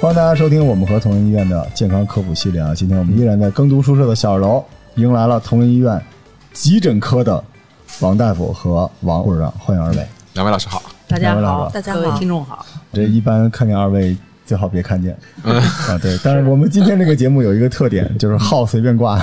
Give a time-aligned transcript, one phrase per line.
[0.00, 2.74] 欢迎大家收听我们和同仁医院的健康科普系列啊！
[2.74, 6.00] 今天我们依然在耕读书社的小二楼，迎来了同仁医院
[6.52, 7.44] 急诊科的
[8.00, 10.06] 王大夫和王护士长，欢迎二位。
[10.32, 10.82] 两位老师好。
[11.06, 12.64] 大家两位老好，师大家各位听众好。
[12.92, 14.16] 这一般看见二位
[14.46, 16.18] 最好别看见啊， 对。
[16.24, 19.22] 但是我们今天这个节目有一个特点，就是号随便挂。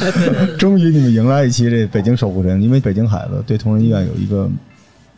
[0.56, 4.48] 终于你们迎来一期这北京守护神，因为北京孩子对同仁医院有一个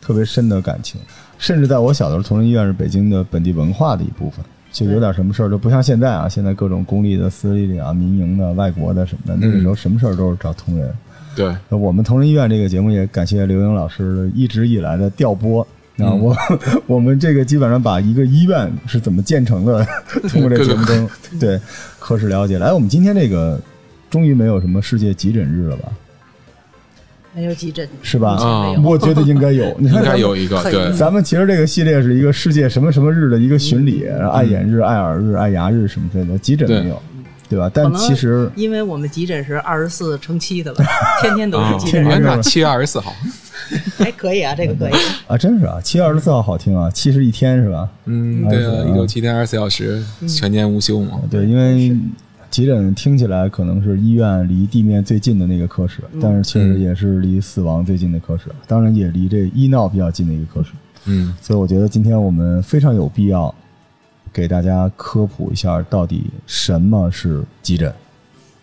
[0.05, 1.01] 特别深的感情，
[1.39, 4.45] 甚至在我小的时候，同仁医院是北京的本地文化的一部分。
[4.71, 10.93] 就有点什么事儿都不像现在啊，现在各种公立的、私立的啊、民营的、外国的什么的，那个时候什么事儿都是找同仁。
[11.33, 15.65] 对，我们同仁医院这个节目也感谢刘英老师一直以来的调拨。
[15.97, 16.35] 啊，我
[16.87, 19.87] 我们这个基本上把一个医院是怎么建成的，
[20.27, 21.09] 通过这节目中
[21.39, 21.57] 对
[21.97, 22.59] 科室了解。
[22.59, 23.57] 来，我们今天这个
[24.09, 25.87] 终于没有什么世界急诊日了吧？
[27.35, 27.87] 没有急诊。
[28.01, 28.31] 是吧？
[28.31, 28.71] 啊。
[28.83, 37.01] 我觉得应该有， 你看应该有一个对，咱们其实这个系列是一个世界什么什么日的一个巡礼，爱眼日、爱耳日、爱牙日什么之类的，急诊没有，
[37.49, 37.69] 对吧？
[37.73, 40.85] 但其实因为我们急诊是二十四乘七的吧，
[41.21, 42.03] 天天都是急诊。
[42.03, 43.13] 天，哎，天七月二十四号，
[43.97, 44.93] 还可以啊，这个可以。
[45.27, 47.87] 啊，真是啊，七月二十四号好听啊，七十一天是吧？
[48.05, 51.19] 嗯，对啊，一周七天二十四小时，全年无休嘛。
[51.29, 51.95] 对，因为
[52.55, 60.69] 急诊听起来可能是医院离地面最近的那个科室，但是确实也是离死亡最近的科室，当然也离这医闹比较近的一个科室。
[61.03, 63.53] 嗯，所以我觉得今天我们非常有必要
[64.31, 67.93] 给大家科普一下，到底什么是急诊，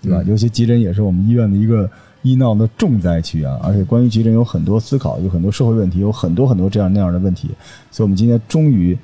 [0.01, 0.23] 对吧？
[0.27, 1.87] 尤其急诊也是我们医院的一个
[2.23, 7.51] 医闹的重灾区啊，而且关于急诊有很多思考，有很多社会问题，有很多很多这样那样的问题。
[7.91, 8.97] 所以我们今天终于，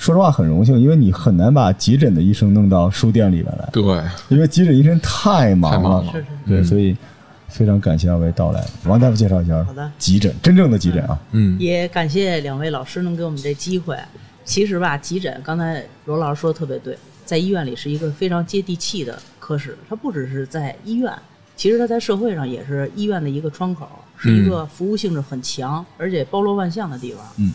[0.00, 3.82] 说实话很荣幸，因为你很难把急诊的医生弄到书店里面来，对，
[4.30, 6.12] 因为急诊医生太忙了，太忙了。
[6.12, 6.96] 是是对，嗯所以
[7.48, 8.64] 非常感谢二位到来。
[8.86, 9.92] 王大夫介绍一下好的。
[9.98, 13.94] 急诊，真正的急诊啊，嗯，也感谢两位老师能给我们这机会。
[14.42, 16.96] 其实吧，急诊刚才罗老师说的特别对，
[17.26, 21.12] 在医院里是一个非常接地气的科室，它不只是在医院，
[21.56, 23.86] 其实它在社会上也是医院的一个窗口，
[24.16, 27.22] 是一个服务性质很强，而且包罗万象的地方。
[27.36, 27.52] 嗯，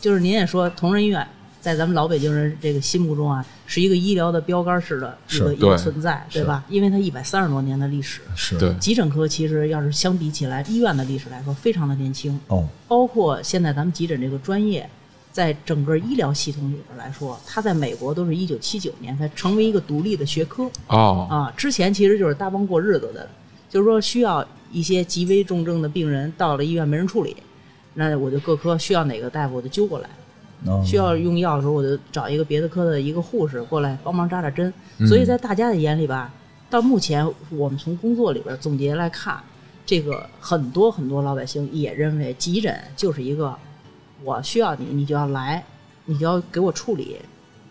[0.00, 1.26] 就是您也说，同仁医院
[1.66, 6.64] 在咱们老北京人这个心目中啊，是一个医疗的标杆式的一个一个存在，对吧？
[6.68, 8.20] 因为它一百三十多年的历史。
[8.36, 14.88] 是对，急诊科其实要是相比起来，医院的历史来说非常的年轻，哦，包括现在咱们急诊这个专业，
[15.32, 23.28] 在整个医疗系统里边来说，它在美国都是一九七九年才成为一个独立的学科哦，啊，之前其实就是搭帮过日子的，
[23.68, 27.36] 就是说需要一些极危重症的病人到了医院没人处理，
[27.94, 30.08] 那我就各科需要哪个大夫我就揪过来，
[30.64, 34.72] 哦需要用药的时候，我就找一个别的科的一个护士过来帮忙扎扎针。
[35.06, 36.32] 所以在大家的眼里吧，
[36.70, 39.38] 到目前我们从工作里边总结来看，
[39.84, 43.54] 这个很多很多老百姓也认为急诊就是一个
[44.24, 45.64] 我需要你，你就要来，
[46.06, 47.16] 你就要给我处理，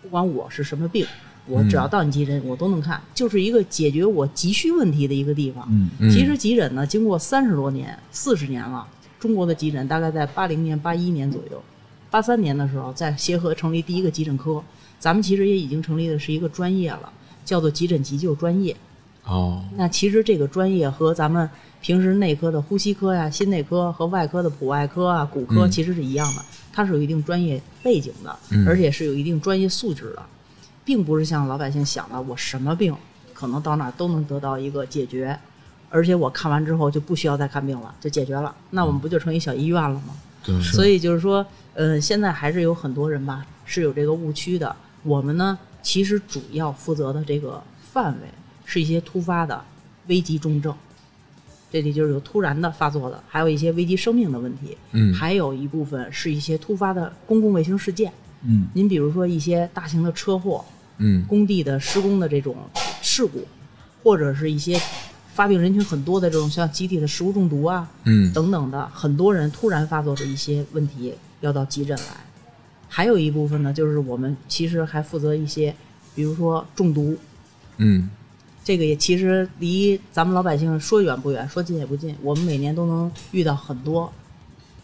[0.02, 1.06] 不管我是什么病。
[1.47, 5.63] 我只要到你急诊，我都能看，就是一个解决我急需问题的一个地方。
[5.69, 8.84] 嗯嗯其实急诊呢，经过三十多年、四十年了，
[9.19, 11.62] 中国的急诊大概在八零年、八一年左右，
[12.16, 14.64] 八三年的时候在协和成立第一个急诊科，
[14.98, 17.12] 咱们其实也已经成立的是一个专业了，
[17.44, 18.74] 叫做急诊急救专业。
[19.26, 21.50] 哦，那其实这个专业和咱们
[21.81, 30.24] 平时内科的呼吸科呀、心内科和外科的普外科啊、骨科嗯其实是一样的，它是有一定专业背景的，嗯而且是有一定专业素质的，
[30.86, 32.96] 并不是像老百姓想的，我什么病
[33.34, 35.38] 可能到哪儿都能得到一个解决，
[35.90, 40.16] 而且我看完之后就不需要再看病了，就解决了，那我们不就成一小医院了吗？
[40.46, 44.74] 对，所以就是说，呃，现在还是有很多人吧是有这个误区的。
[45.03, 48.28] 我们呢，其实主要负责的这个范围
[48.63, 49.62] 是一些突发的
[50.08, 50.74] 危急重症，
[51.69, 58.12] 这里就是有突然的发作的，还有一些危及生命的问题，嗯，还有一部分是一些突发的公共卫生事件。
[58.47, 60.64] 嗯您比如说一些大型的车祸、
[60.97, 62.56] 嗯，工地的施工的这种
[63.02, 63.46] 事故，
[64.02, 64.80] 或者是一些
[65.35, 72.03] 发病人群很多的这种像集体的食物中毒啊，嗯，等等的，很多人突然发作的一些问题要到急诊来。
[72.87, 75.76] 还有一部分呢，就是我们其实还负责一些，
[76.16, 77.17] 比如说中毒，
[77.76, 78.09] 嗯，
[78.64, 82.16] 这个也其实离咱们老百姓说远不远，说近也不近。
[82.22, 84.09] 我们每年都能遇到很多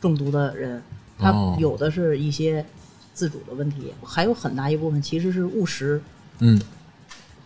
[0.01, 0.83] 中毒的人，
[1.18, 1.56] 他哦。
[1.57, 2.65] 有的是一些
[3.13, 6.01] 自主的问题，还有很大一部分其实是误食，
[6.39, 6.62] 嗯，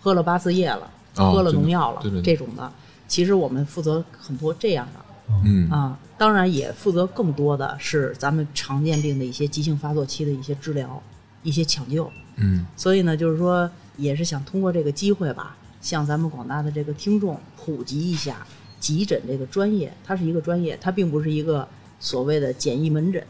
[0.02, 2.34] 喝了八四液了，哦喝了农药了对对对。
[2.34, 2.72] 这种的。
[3.08, 5.06] 其实我们负责很多这样的。
[5.44, 11.02] 嗯，啊，当然也负责更多的是咱们常见病的一些急性发作期的一些治疗、
[11.42, 12.12] 一些抢救。
[12.36, 13.68] 嗯，所以呢，就是说，
[13.98, 18.46] 也是想通过这个机会吧，向咱们广大的这个听众普及一下
[18.80, 19.92] 急诊这个专业。
[20.04, 21.68] 它是一个专业，它并不是一个
[22.00, 23.26] 所谓的简易门诊，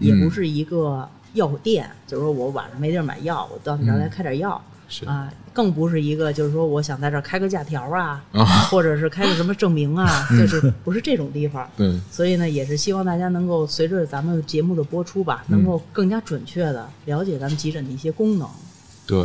[0.00, 4.58] 也不是一个药店，就是说我晚上没地儿买药，我到你这儿来开点药。
[4.58, 4.75] 是
[5.06, 11.68] 啊，更不是一个就是说我想在这儿开个假条啊，啊，或者是开个什么证明啊， 就是不是这种地方。
[11.76, 18.48] 对，所以呢，也是希望大家能够随着咱们节目的播出吧，能够更加准确的了解咱们急诊的一些功能。
[19.06, 19.24] 对。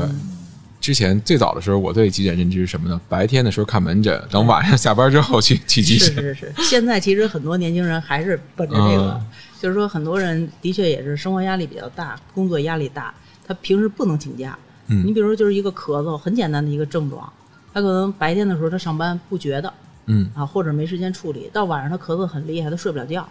[0.79, 2.99] 之前最早的时候，我对急诊认知是什么呢？
[3.07, 6.11] 白天的时候看门诊，等晚上下班之后去 去急诊。
[6.15, 9.21] 是是是，现在其实很多年轻人还是奔着这个，嗯
[9.61, 13.13] 就是说很多人的确也是生活压力比较大，工作压力大，
[13.45, 14.57] 他平时不能请假。
[14.91, 17.31] 嗯你比如说就是一个咳嗽，很简单的一个症状，
[17.73, 19.73] 他可能白天的时候他上班不觉得
[20.05, 23.27] 嗯啊，或者没时间处理，到晚上他咳嗽很厉害，他睡不了觉，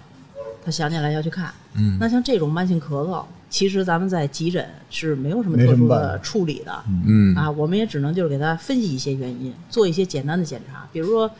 [0.64, 1.52] 他想起来要去看。
[1.74, 6.72] 嗯那像这种慢性咳嗽，其实咱们在急诊是没有什么特殊的处理的。
[7.06, 11.30] 嗯啊，我们也只能就是给他分析一些原因，做一些简单的检查，比如说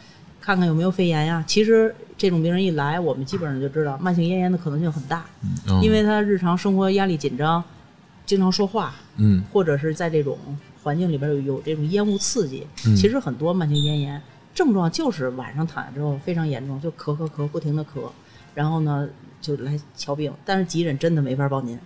[0.40, 1.42] 看看有没有肺炎呀。
[1.46, 5.24] 其实这种病人一来，我们基本上就知道慢性咽炎的可能性很大，
[5.68, 7.62] 嗯因为他日常生活压力紧张，
[8.26, 10.38] 经常说话，嗯或者是在这种
[10.82, 14.20] 环境里边有有这种烟雾刺激，嗯其实很多慢性咽炎
[14.54, 18.10] 症状就是晚上躺下之后非常严重，就咳咳咳，不停的咳，
[18.54, 19.08] 然后呢
[19.40, 21.78] 就来瞧病，但是急诊真的没法帮您，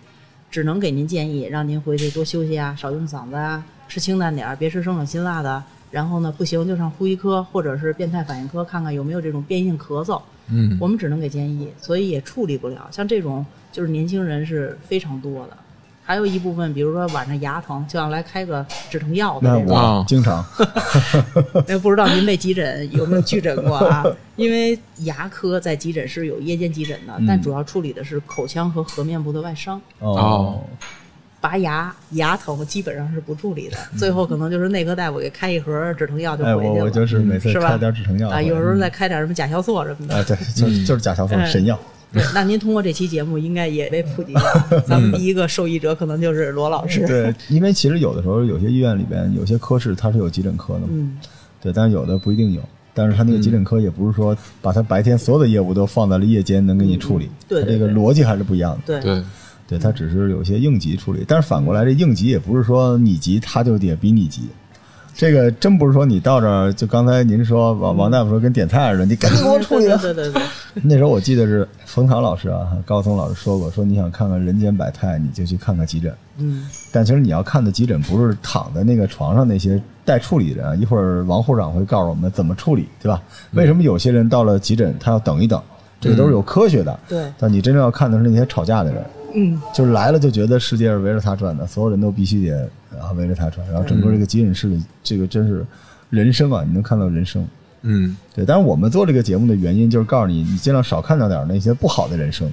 [0.49, 5.63] 只能给您建议让您回去多休息啊，少用嗓子啊，吃清淡点儿，别吃生冷辛辣的。
[5.91, 12.89] 然后呢，不行就上呼吸科或者是变态反应科看看有没有这种变异性咳嗽，嗯我们只能给建议，所以也处理不了。
[12.91, 15.57] 像这种就是年轻人是非常多的，
[16.05, 20.45] 还有一部分，比如说晚上牙疼就要来开个止疼药的那这种，经常
[21.67, 24.05] 那不知道您被急诊有没有拒诊过啊？
[24.37, 29.81] 因为牙科在急诊室有夜间急诊的，但主要处理的是口腔和颌面部的外伤。
[29.99, 30.61] 哦，
[31.41, 36.73] 拔牙、牙疼基本上是不处理的， 最后可能就是内科大夫给开一盒止疼药就哎，回去了。
[36.75, 40.15] 我我就是每次开点止疼药啊，有时候再开点什么甲硝唑什么的。
[40.15, 41.79] 啊，对，就就是甲硝唑哎神药。
[42.15, 44.41] 对，那您通过这期节目应该也被普及了。
[44.87, 47.05] 咱们第一个受益者可能就是罗老师。
[47.05, 51.17] 对，因为其实有的时候有些医院里边有些科室它是有急诊科的嘛，嗯，
[51.61, 52.61] 对，但是有的不一定有。
[52.97, 58.81] 但是他那个急诊科也不是说把他白天所有的业务都放在了夜间能给你处理，对这个逻辑还是不一样的。
[58.85, 59.23] 对对，
[59.67, 64.43] 对，它只是有些应急处理，但是反过来这应急也不是说你急他就得比你急，
[65.15, 69.97] 这个真不是说你到这儿就刚才您说王王大夫说跟点菜似的，你赶紧给我处理了。
[69.97, 70.43] 对对对对，
[70.83, 76.13] 那时候我记得是冯唐老师啊，高松老师说过，说你想看看人间百态，你就去看看急诊。
[76.37, 83.21] 嗯，但其实你要看的急诊不是躺在那个床上那些待处理的人啊，一会儿王护士长会告诉我们怎么处理，对吧？
[83.51, 85.61] 为什么有些人到了急诊他要等一等，
[86.01, 86.99] 这个都是有科学的。
[87.07, 89.01] 对，但你真正要看的是那些吵架的人，
[89.35, 92.63] 嗯，就是来了就觉得世界是围着他转的，所有人都必须得
[92.97, 95.65] 啊围着他转，然后整个这个急诊室里，这个真是
[96.09, 97.45] 人生啊，你能看到人生。
[97.87, 102.49] 嗯对，但是我们做这个节目的原因就是告诉你，你尽量少看到点那些不好的人生。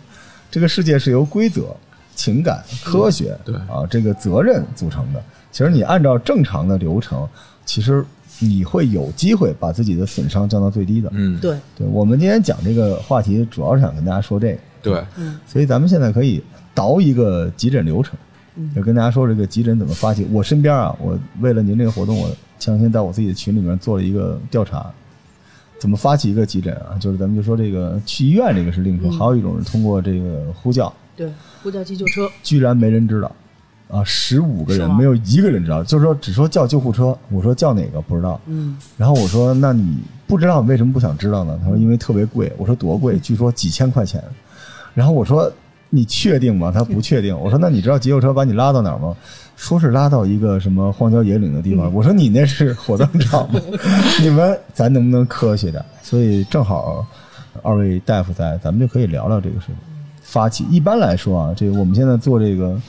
[0.50, 1.75] 这个世界是由规则、
[2.14, 5.23] 情感、科学，对啊，这个责任组成的。
[5.50, 7.26] 其实你按照正常的流程，
[7.64, 8.05] 其实
[8.40, 11.08] 你会有机会把自己的损伤降到最低的。
[11.12, 14.58] 嗯，对，对，我们今天讲这个话题，主要是想跟大家说这个。
[14.82, 16.43] 对，嗯所以咱们现在可以
[16.75, 18.14] 倒一个急诊流程，
[18.75, 20.26] 就跟大家说这个急诊怎么发起。
[20.31, 24.90] 我身边啊，我为了您这个活动，我前两天在我自己的群里面做了一个调查，
[25.79, 26.99] 怎么发起一个急诊啊？
[27.00, 33.30] 就是咱们就说这个去医院这个是另说，还有一种是通过这个呼叫，对，呼叫急救车，居然没人知道。
[33.88, 41.61] 啊，十五个人没有一个人知道，就是说只说叫救护车，我说叫哪个不知道，嗯，然后我说那你不知道为什么不想知道呢？
[41.62, 43.18] 他说因为特别贵，我说多贵？
[43.18, 44.25] 据说几千块钱。
[44.94, 45.50] 然后我说
[45.90, 46.70] 你确定吗？
[46.75, 47.38] 他不确定。
[47.38, 49.16] 我说那你知道急救车把你拉到哪儿吗？
[49.56, 51.92] 说是拉到一个什么荒郊野岭的地方。
[51.92, 53.61] 我说你那是火葬场吗？
[54.20, 55.84] 你们咱能不能科学点？
[56.02, 57.06] 所以正好
[57.62, 59.76] 二位大夫在，咱们就可以聊聊这个事情。
[60.22, 62.80] 发起一般来说啊，这个我们现在做这个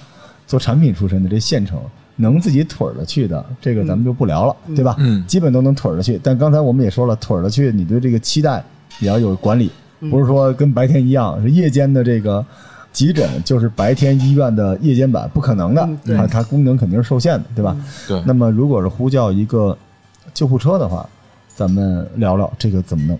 [0.47, 1.79] 做产品出身的这县城。
[2.15, 4.95] 能自己腿儿着去的，这个咱们就不聊了，对吧？
[4.99, 6.19] 嗯基本都能腿儿着去。
[6.21, 8.63] 但刚才我们也说了，腿儿着去，你对这个期待
[8.99, 9.71] 也要有管理，嗯
[10.09, 12.45] 不是说跟白天一样，是夜间的这个
[12.91, 17.75] 急诊就是白天医院的夜间版，不可能的嗯，对它它功能肯定是受限的，对吧？
[18.07, 19.77] 对，那么如果是呼叫一个
[20.33, 21.07] 救护车的话，
[21.55, 23.19] 咱们聊聊这个怎么弄。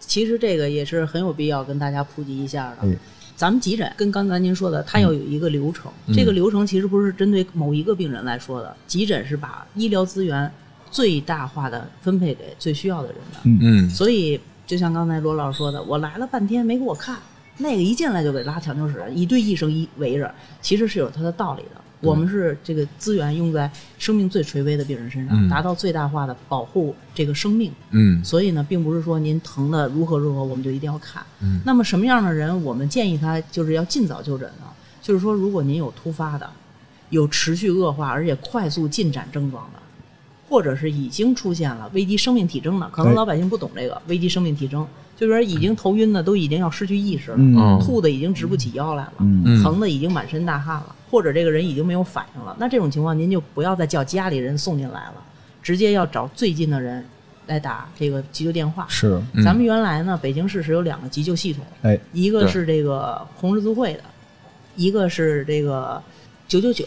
[0.00, 2.88] 其实这个也是很有必要跟大家普及一下的。
[2.88, 2.96] 哎
[3.36, 5.90] 咱们急诊跟刚才您说的，它要有一个流程。
[6.06, 10.48] 嗯这个流程其实不是针对某一个病人来说的，急诊是把医疗资源
[10.88, 13.38] 最大化的分配给最需要的人的。
[13.42, 17.18] 嗯嗯所以就像刚才罗老师说的，我来了半天没给我看，
[17.58, 21.80] 那个一进来就给拉抢救室，一堆医生一围着，其实是有它的道理的。
[22.00, 27.72] 我们是这个资源用在生命最垂危的病人身上，嗯达到最大化的保护这个生命。
[27.92, 31.22] 嗯所以呢，并不是说您疼的如何如何，我们就一定要看。
[31.40, 34.66] 嗯那么什么样的人，我们建议他就是要尽早就诊呢？
[35.00, 36.46] 就是说，如果您有突发的、
[37.08, 39.78] 有持续恶化而且快速进展症状的，
[40.48, 44.86] 或者是已经出现了危及生命体征的，可能老百姓不懂这个危及生命体征，
[45.16, 47.56] 就是说已经头晕的都已经要失去意识了，嗯。
[47.56, 49.42] 哦吐的已经直不起腰来了，嗯。
[49.46, 49.62] 嗯。
[49.62, 55.14] 疼的已经满身大汗了，或者这个人已经没有反应了，那这种情况您就不要再叫家里人送进来了，
[55.62, 57.04] 直接要找最近的人
[57.46, 58.86] 来打这个急救电话。
[58.88, 59.42] 是，嗯。
[59.42, 64.00] 咱们原来呢，北京市是有两个急救系统，哎，一个是这个红十字会的，
[64.76, 66.02] 一个是这个
[66.48, 66.84] 九九九，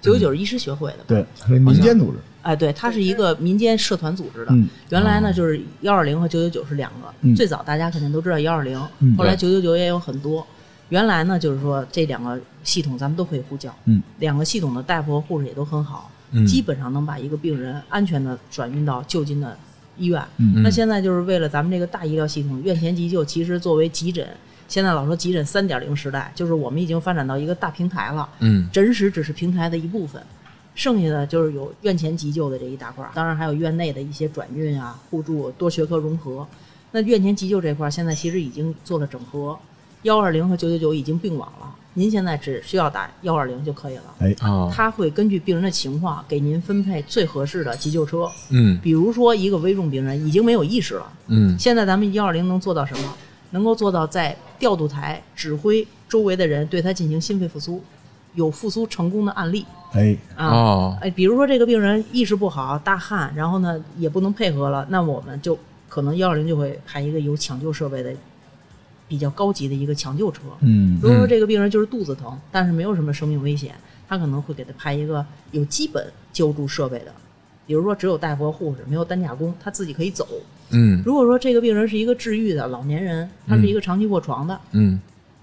[0.00, 0.98] 九九九是医师学会的。
[1.06, 4.52] 对，是民间组织，哎，对，它是一个民间社团组织的。
[4.52, 7.12] 嗯原来呢，就是幺二零和九九九是两个。
[7.20, 10.46] 嗯最早大家肯定都知道幺二零嗯，后来对九九九也有很多。
[10.88, 19.54] 原来呢，就是说这两个系统咱们都可以呼叫，嗯，两个系统的大夫和护士也都很好，嗯基本上能把一个病人安全的转运到就近的
[19.98, 20.22] 医院。
[20.38, 24.26] 嗯那现在就是为了咱们这个大医疗系统，院前急救其实作为急诊，
[24.66, 28.26] 现在老说急诊三点零时代，就是我们已经发展到一个大平台了。
[28.38, 30.22] 嗯诊室只是平台的一部分，
[30.78, 36.46] 剩下的就是有院前急救的这一大块儿，当然还有院内的一些转运啊、互助、多学科融合。
[36.92, 39.58] 那院前急救这块儿现在其实已经做了整合，
[40.04, 44.14] 幺二零和九九九已经并网了，您现在只需要打幺二零就可以了。
[44.20, 48.30] 哎，哦它会根据病人的情况给您分配最合适的急救车。
[48.50, 53.14] 嗯比如说一个危重病人已经没有意识了，嗯现在咱们幺二零能做到什么？
[53.50, 57.82] 能够做到在调度台指挥周围的人对他进行心肺复苏，
[58.34, 60.46] 有复苏成功的案例哎，啊。
[60.48, 65.58] 哦哎，比如说这个病人意识不好、大汗，然后呢也不能配合了，那我们就
[65.88, 68.12] 可能幺二零就会派一个有抢救设备的
[69.08, 70.42] 比较高级的一个抢救车。
[70.60, 73.74] 嗯如果说这个病人就是肚子疼，但是没有什么生命危险，
[74.06, 77.12] 他可能会给他派一个有基本救助设备的，
[77.66, 80.26] 比如说只有大夫和护士，没有担架工，他自己可以走。
[80.70, 85.00] 嗯如果说这个病人是一个治愈的老年人，他是一个长期卧床的，嗯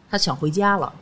[0.07, 0.93] 他想回家了，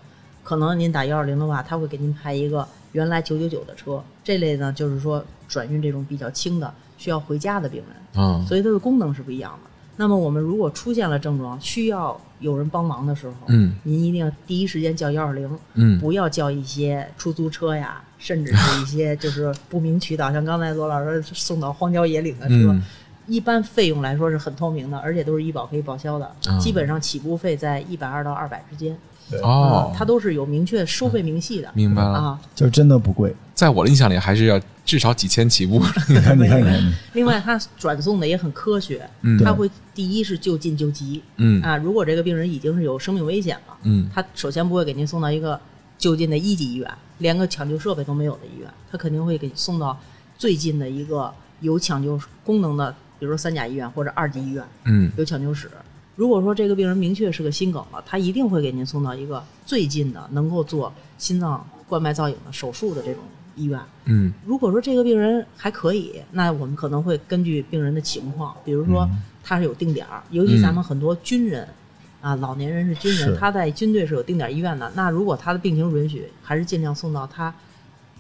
[0.44, 4.04] 可能您打幺二零的话，他会给您派一个原来九九九的车。
[4.24, 9.70] 这类呢，就是说转运这种比较轻的需要回家的病人，嗯所以它的功能是不一样的。
[9.96, 22.56] 那么我们如果出现了症状，需要有人帮忙的时候，嗯您一定要第一时间叫幺二零，嗯不要叫一些出租车呀，甚至是一些 就是不明渠道，像刚才罗老师送到荒郊野岭的车。
[22.56, 22.84] 嗯
[23.26, 28.98] 一般费用来说是很透明的，而且都是医保可以报销的，啊基本上起步费在一百二到二百之间。
[29.42, 29.92] 哦。
[29.92, 31.70] 啊，它都是有明确收费明细的。
[31.74, 33.34] 明白了，啊，就真的不贵。
[33.54, 35.82] 在我的印象里还是要至少几千起步。
[36.10, 39.42] 你看，你看，你看，另外它转送的也很科学，嗯。
[39.44, 41.22] 它会第一是就近就急。
[41.38, 41.62] 嗯。
[41.62, 44.10] 啊，如果这个病人已经是有生命危险了，嗯。
[44.14, 45.60] 他首先不会给您送到一个
[45.98, 49.98] 就近的一级医院，连个抢救设备都没有的医院，他肯定会给你送到
[50.38, 55.12] 最近的一个有抢救功能的，比如说三甲医院或者二级医院嗯。
[55.16, 55.70] 有抢救室。
[56.16, 63.24] 如果说这个病人明确是个心梗了，他一定会给您送到一个最近的能够做心脏冠脉造影的手术的这种
[63.56, 63.80] 医院。
[64.06, 69.10] 嗯如果说这个病人还可以，那我们可能会根据病人的情况，比如说
[69.44, 71.68] 他是有定点儿，尤其咱们很多军人。
[72.22, 74.90] 啊，老年人是军人，他在军队是有定点医院的。
[74.96, 77.54] 那如果他的病情允许，还是尽量送到他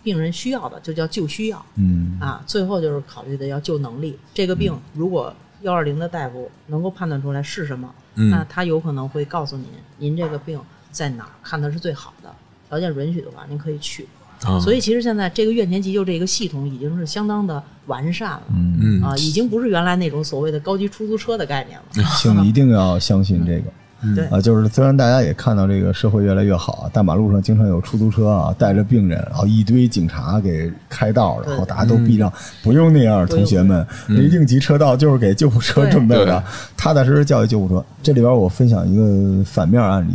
[0.03, 2.43] 病人需要的，就叫救需要嗯，啊。
[2.45, 4.19] 最后就是考虑的要救能力。
[4.33, 5.33] 这个病如果
[5.63, 9.65] 幺二零的大夫能够判断出来是什么，那嗯他有可能会告诉您，
[9.97, 10.59] 您这个病
[10.91, 12.29] 在哪儿看的是最好的。
[12.69, 14.07] 条件允许的话，您可以去。
[14.43, 18.43] 啊，所以其实现在这个院前急救这个系统已经是相当的完善了。
[18.49, 21.85] 嗯，嗯啊，已经不是原来那种所谓的高级出租车的概念了。
[22.17, 23.71] 请一定要相信这个。
[24.15, 24.25] 对。
[24.27, 32.31] 啊，就是虽然大家也看到这个社会越来越好，大马路上经常有出租车啊，带着病人，然后一堆警察给开道，然后大家都避让，
[32.61, 36.43] 不用那样，同学们，那应急车道就是给救护车准备的，
[36.75, 37.83] 踏踏实实叫一救护车。
[38.01, 40.13] 这里边我分享一个反面案例，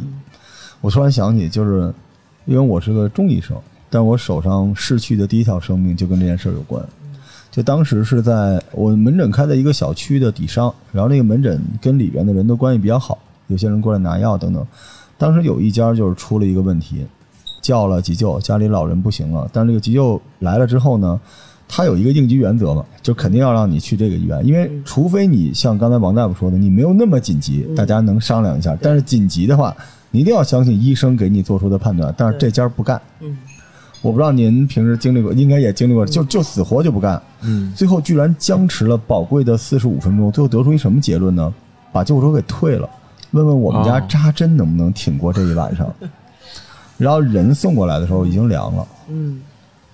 [0.81, 1.93] 我突然想起，就是
[2.45, 3.57] 因为我是个中医生，
[3.91, 6.83] 但我手上逝去的第一条生命就跟这件事有关。
[7.51, 13.19] 就当时是在我门诊开在一个小区的底商，然后那个门诊跟里边的人都关系比较好，
[13.49, 14.65] 有些人过来拿药等等。
[15.19, 17.05] 当时有一家就是出了一个问题，
[17.61, 21.21] 叫了急救，家里老人不行了，但是这个急救来了之后呢，
[21.67, 29.77] 他有一个应急原则嘛，就肯定要让你去这个医院，因为除非你像刚才王大夫说的，你没有那么紧急，大家能商量一下，但是紧急的话，
[30.13, 33.01] 你一定要相信医生给你做出的判断，但是这家不干。
[33.21, 33.37] 嗯，
[34.03, 37.73] 我不知道您平时经历过，应该也经历过，就就死活就不干，嗯。
[37.75, 41.53] 最后居然僵持了宝贵的四十五分钟，最后得出一什么结论呢？
[41.91, 42.89] 把救护车给退了，
[43.33, 45.93] 问问我们家哦扎针能不能挺过这一晚上。
[46.99, 49.41] 然后人送过来的时候已经凉了，嗯，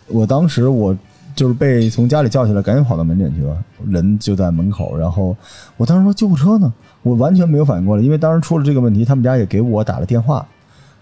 [0.09, 0.97] 我当时我
[1.37, 4.97] 就是被从家里叫起来，赶紧跑到门诊去了，人就在门口。
[4.97, 5.37] 然后
[5.77, 6.73] 我当时说救护车呢，
[7.03, 10.47] 我完全没有反应过来，因为当时出了这个问题，他们家也给我打了电话，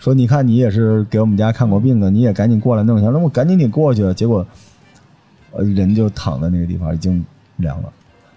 [0.00, 3.10] 说你看你也是给我们家看过病的，你也赶紧过来弄一下。
[3.10, 4.44] 那我赶紧得过去了，结果
[5.52, 7.24] 呃人就躺在那个地方，已经
[7.58, 7.92] 凉了。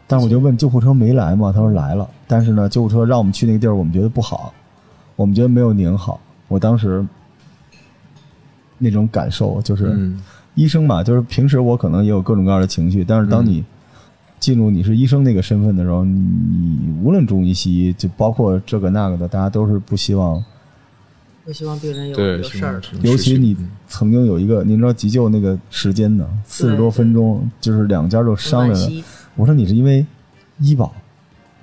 [0.07, 1.51] 但是我就问救护车没来吗？
[1.51, 4.53] 他说来了，但是呢，救护车让我们去那个地儿，我们觉得不好，
[5.15, 6.19] 我们觉得没有您好。
[6.47, 7.05] 我当时
[8.77, 9.87] 那种感受就是。
[9.87, 10.21] 嗯
[10.55, 13.61] 医生嘛，就是平时我可能也有各种各样的情绪，但是当你
[14.39, 20.41] 进入你是医生那个身份的时候，你你无论中医西医，就包括这个那个的，大家都是不希望。
[21.43, 29.03] 不希望病人有，有事儿尤其你嗯曾经有一个，您知道急救那个时间呢，四十多分钟，就是两家都商量了。
[29.35, 30.05] 我说你是因为
[30.59, 30.93] 医保，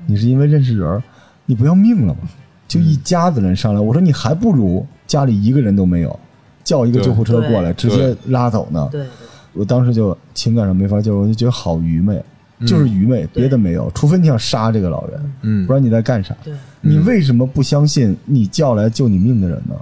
[0.06, 1.02] 你是因为认识人儿，
[1.46, 2.20] 你不要命了吗？
[2.68, 6.18] 就一家子人上来，我说你还不如家里一个人都没有，
[6.64, 8.88] 叫一个救护车过来直接拉走呢。
[8.90, 9.08] 对对，
[9.52, 12.22] 我当时就情感上没法救，我就觉得好愚昧，
[12.58, 16.34] 嗯就是愚昧，别的没有，除非你想杀这个老人，嗯不然你在干啥？
[16.42, 19.74] 对，你为什么不相信你叫来救你命的人呢？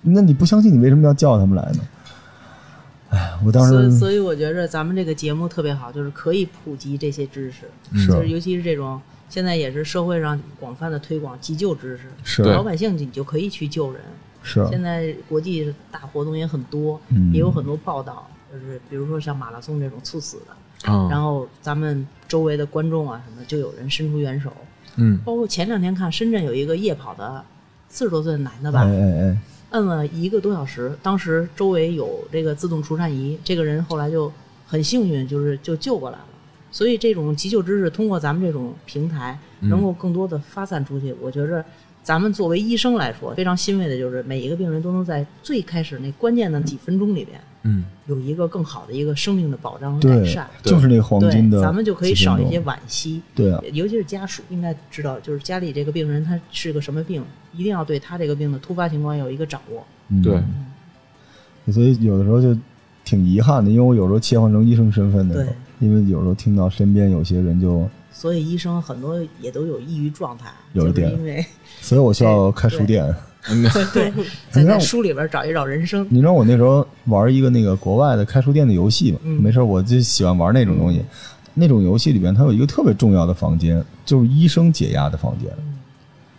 [0.00, 1.80] 那你不相信，你为什么要叫他们来呢？
[3.14, 8.08] 哎，我当所以时所以我觉着咱们这个节目特别好，就是可以普及这些知识，是。
[8.08, 12.42] 就是尤其是这种现在也是社会上广泛的推广急救知识，是。
[12.42, 14.00] 老百姓你就可以去救人。
[14.42, 14.66] 是。
[14.68, 17.32] 现在国际大活动也很多，嗯。
[17.32, 24.52] 也有很多报道，就是比如说像马拉松这种猝死的，嗯，然后咱们周围的观众啊什么，就有人伸出援手。
[24.96, 25.18] 嗯。
[25.24, 27.44] 包括前两天看深圳有一个夜跑的
[27.88, 29.38] 四十多岁的男的吧，哎哎哎，
[29.74, 34.32] 摁了一个多小时，当时周围有这个自动除颤仪，这个人后来就
[34.66, 36.24] 很幸运，就是就救过来了。
[36.70, 41.14] 所以这种急救知识通过咱们这种平台，能够更多的发散出去。
[41.20, 41.64] 我觉着
[42.02, 47.53] 咱们作为医生来说，非常欣慰的就是每一个病人都能在最开始那关键的几分钟里边，嗯
[48.06, 52.60] 有一个更好的一个生命的保障和改对善。，就是那个黄金对，的，咱们就可以少一些。
[52.60, 53.22] 惋惜。
[53.34, 59.82] 对啊，尤其是家属应该知道，就是家里这个病人他是个什么病，一定要对他这个病的突发情况有一个掌握。
[60.08, 62.54] 嗯对，所以有的时候就
[63.04, 71.46] 挺遗憾的，因为我有时候切换成医生身份的时候，因为有时候听到身边有些人就，所以医生很多也都有抑郁状态，有一点就是因为
[71.80, 73.14] 所以我需要开书店。
[73.50, 74.12] 嗯对，
[74.50, 76.06] 在你在书里边找一找人生。
[76.10, 79.18] 你知道我那时候玩一个那个国外的开书店的游戏嘛？
[79.24, 81.02] 嗯没事，我就喜欢玩那种东西。
[81.52, 85.48] 那种游戏里边，它有一个特别重要的房间，就是医生解压的房间。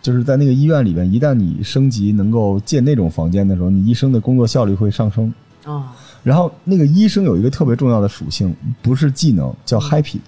[0.02, 5.32] 就是在那个医院里边，一旦你升级能够建那种房间的时候，你医生的工作效率会上升。
[5.64, 10.18] 啊、然后那个医生有一个特别重要的属性，不是技能，叫 happy。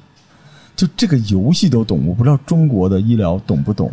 [0.74, 3.92] 就这个游戏都懂，我不知道中国的医疗懂不懂。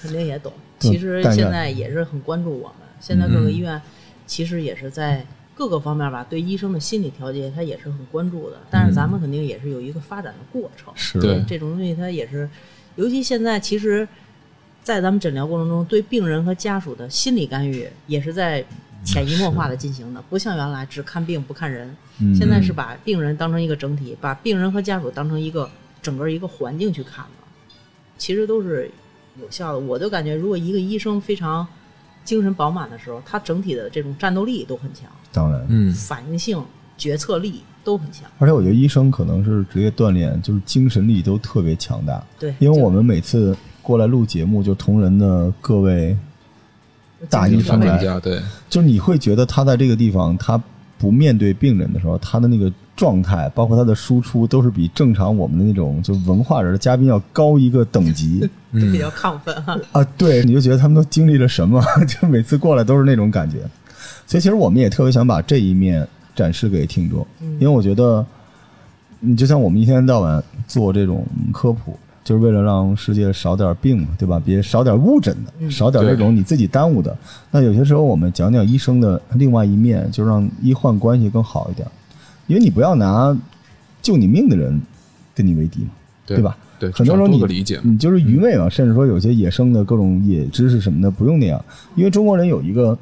[0.00, 0.52] 肯定也懂。
[0.78, 3.80] 其实现在也是很关注我们，现在各个医院
[4.26, 8.56] 其实也是在各个方面吧，对医生的心理调节，他也是很关注的。
[8.70, 10.90] 但是咱们肯定也是有一个发展的过程。
[10.96, 11.20] 是。
[11.20, 12.48] 对这种东西它也是，
[12.96, 14.08] 尤其现在其实，
[14.82, 18.64] 在咱们诊疗过程中，对病人和家属的心理干预也是在
[19.04, 27.30] 潜移默化的进行的，不像原来只看病不看人，嗯现在是把病人当成一个整体，把病人和家属当成一个整个一个环境去看了，
[28.16, 28.90] 其实都是
[29.40, 29.78] 有效的。
[29.78, 31.66] 我就感觉，如果一个医生非常
[32.24, 36.62] 精神饱满的时候，他整体的这种战斗力都很强，当然，嗯反应性、
[36.96, 38.30] 决策力都很强。
[38.38, 42.22] 而且我觉得医生可能是职业锻炼，就是精神力都特别强大。
[42.38, 46.16] 对，因为我们每次过来录节目，就同仁的各位
[47.28, 50.62] 大医生来专家对，就是你会觉得他在这个地方，他
[51.00, 58.40] 不面对病人的时候，他的那个状态，包括他的输出，都是比正常我们的那种就文化人的嘉宾要高一个等级
[58.74, 59.80] 就比较亢奋哈。
[59.92, 60.04] 啊。
[60.18, 63.58] 对，你就觉得他们都经历了什么，就每次过来都是那种感觉。
[64.26, 68.24] 所以其实我们也特别想把这一面展示给听众，因为我觉得，
[69.20, 71.98] 你就像我们一天到晚做这种科普。
[72.30, 74.40] 就是为了让世界少点病嘛，对吧？
[74.44, 77.16] 别少点误诊的，嗯少点这种你自己耽误的。
[77.50, 81.88] 那有些时候我们讲讲医生的另外一面，就让医患关系更好一点。
[82.46, 83.36] 因为你不要拿
[84.00, 84.80] 救你命的人
[85.34, 85.90] 跟你为敌嘛，
[86.24, 86.56] 对对吧？
[86.78, 91.60] 对，很多时候你理解，你就是愚昧嘛，甚至说有些野生的各种野知识什么的，不用那样。
[91.96, 92.96] 因为中国人有一个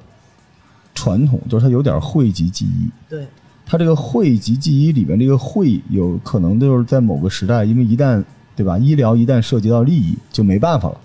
[0.94, 2.88] 传统，就是他有点讳疾忌医。
[3.10, 3.26] 对，
[3.66, 8.24] 他这个讳疾忌医里面这个讳，有可能就是在某个时代，因为一旦
[8.58, 11.00] 对吧，医疗一旦涉及到利益，就没办法了。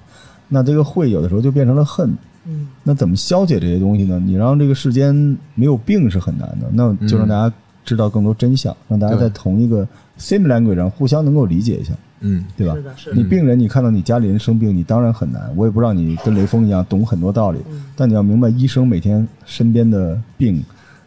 [0.49, 2.11] 那这个会有的时候就变成了恨。
[2.45, 4.19] 嗯，那怎么消解这些东西呢？
[4.19, 5.15] 你让这个世间
[5.55, 9.87] 没有病是很难的，那就让大家知道更多真相，让大家在同一个
[10.19, 12.81] same language 上互相能够理解一下，嗯，对吧是？
[12.81, 13.23] 的，是的你。
[13.23, 15.49] 病人，你看到你家里人生病，你当然很难。
[15.55, 20.61] 我也不知道你跟雷锋一样懂很多道理，嗯但你要明白，医生每天身边的病、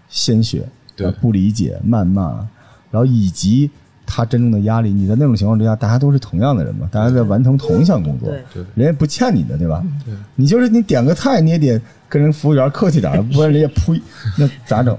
[0.09, 2.46] 鲜血对呃不理解、谩骂，
[2.90, 3.70] 然后以及
[4.07, 4.92] 他真正的压力。
[4.92, 9.85] 你在那种情况之下，大家都是同样的人嘛，大家在完成同一项工作，对对人家不欠你的，对吧？
[10.05, 14.01] 对你就是你点个菜，你也得跟人服务员客气点儿， 不然人家呸，
[14.38, 14.97] 那咋整？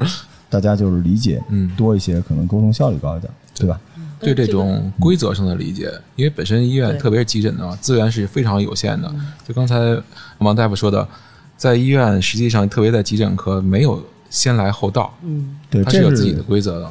[0.49, 3.79] 大家就是理解嗯多一些，可能沟通效率高一点，对吧？
[4.19, 9.13] 对这种规则上的理解，因为本身医院特别是急诊的资源是非常有限的。
[9.47, 9.95] 就刚才
[10.39, 11.07] 王大夫说的，
[11.55, 16.89] 在医院实际上特别在急诊科没有先来后到，嗯，对，它这是有自己的规则的。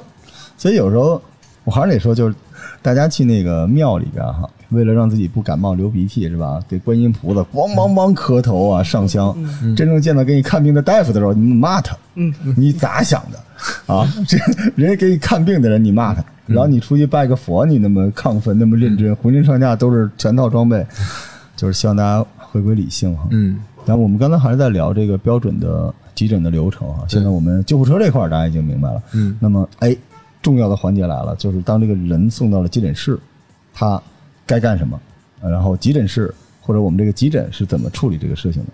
[0.57, 1.21] 所以有时候
[1.67, 2.35] 我还是得说，就是
[2.81, 6.61] 大家去那个庙里边哈，为了让自己不感冒流鼻涕是吧？
[6.69, 9.37] 给观音菩萨咣咣咣磕头啊，上香。
[9.75, 13.93] 真正见到给你看病的大夫的时候，你骂他，嗯，你咋想的？
[13.93, 14.07] 啊？
[14.29, 14.39] 这
[14.77, 20.87] 人家给你看病的人，你骂他，然后你出去拜个佛，你那么亢奋，那么认真，浑身上下都是全套装备，
[21.57, 23.27] 就是希望大家回归理性哈。
[23.31, 23.59] 嗯。
[23.85, 29.37] 然后我们刚才还是在聊这个标准的急诊的流程哈，现在我们救护车这块儿大家已经明白了，嗯。
[29.41, 29.97] 那么哎，
[30.47, 33.19] 重要的环节来了，就是当这个人送到了急诊室，
[33.75, 34.01] 他
[34.47, 35.01] 该干什么，
[35.41, 38.69] 呃然后急诊室或者我们这个急诊是怎么处理这个事情的？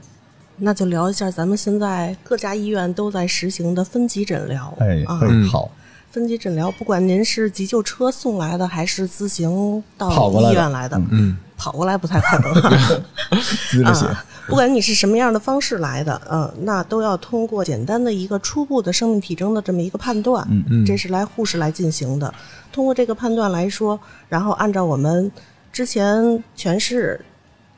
[0.59, 4.75] 那就聊一下咱们现在各家医院都在实行的分级诊疗。
[4.81, 5.71] 哎，啊，嗯好，
[6.11, 13.03] 分级诊疗，不管您是急救车送来的，还是自行到医院来的，嗯跑过来不太可能啊。
[13.71, 22.33] 滋着血，啊，不管你是什么样的方式来的，嗯、那都要通过简单的一个初步的生命体征的这么一个判断，嗯嗯这是来护士来进行的。
[22.73, 25.31] 通过这个判断来说，然后按照我们
[25.73, 27.21] 之前全市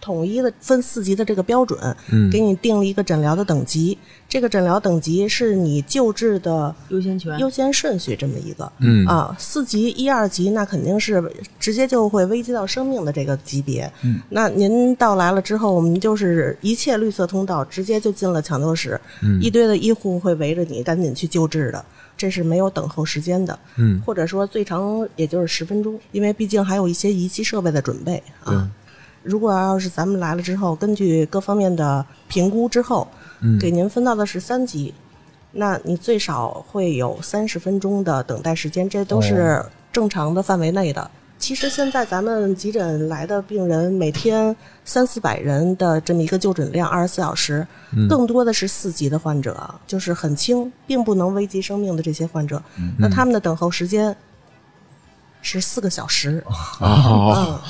[0.04, 1.80] 统一的分四级的这个标准，
[2.12, 3.96] 嗯给你定了一个诊疗的等级。
[4.28, 8.70] 这个诊疗等级是你救治的优先权优先顺序这么一个。
[8.80, 11.22] 嗯啊，四级、一二级那肯定是
[11.58, 13.90] 直接就会危及到生命的这个级别。
[14.02, 21.84] 嗯，那您到来了之后，我们就是一切绿色通道，直接就进了抢救室，嗯一堆的医护会围着你赶紧去救治的，
[22.16, 23.58] 这是没有等候时间的。
[23.76, 28.68] 嗯或者说最长也就是十分钟，因为毕竟还有一些仪器设备的准备啊。
[29.24, 33.08] 如果要是咱们来了之后，根据各方面的评估之后，
[33.40, 33.58] 嗯。
[33.58, 34.94] 给您分到的是三级，
[35.52, 39.66] 那你最少会有三十分钟的等待时间，这都是哦。
[39.92, 41.10] 正常的范围内的。
[41.36, 47.66] 其实现在咱们急诊来的病人每天三四百人的这么一个就诊量，二十四小时，
[48.08, 52.62] 更多的是四级的患者，就是很轻，并不能危及生命的这些患者，
[52.98, 54.16] 那他们的等候时间
[55.44, 56.42] 是四个小时。
[56.80, 57.60] 啊嗯，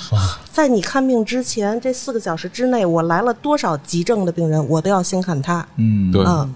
[0.51, 5.67] 在你看病之前，这四个小时之内，我来了多少急症的病人，我都要先看他。
[5.77, 6.55] 嗯，对嗯，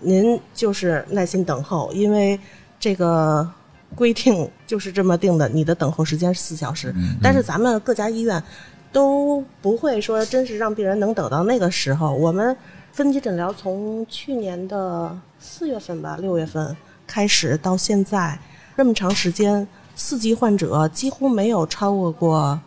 [0.00, 2.40] 您就是耐心等候，因为
[2.80, 3.48] 这个
[3.94, 6.92] 规定就是这么定的，你的等候时间是四小时。
[7.22, 8.42] 但是咱们各家医院
[8.90, 12.12] 都不会说真是让病人能等到那个时候。
[12.12, 12.56] 我们
[12.92, 16.74] 分级诊疗从去年的四月份吧，六月份
[17.06, 18.38] 开始到现在
[18.76, 22.60] 这么长时间，四级患者几乎没有超过过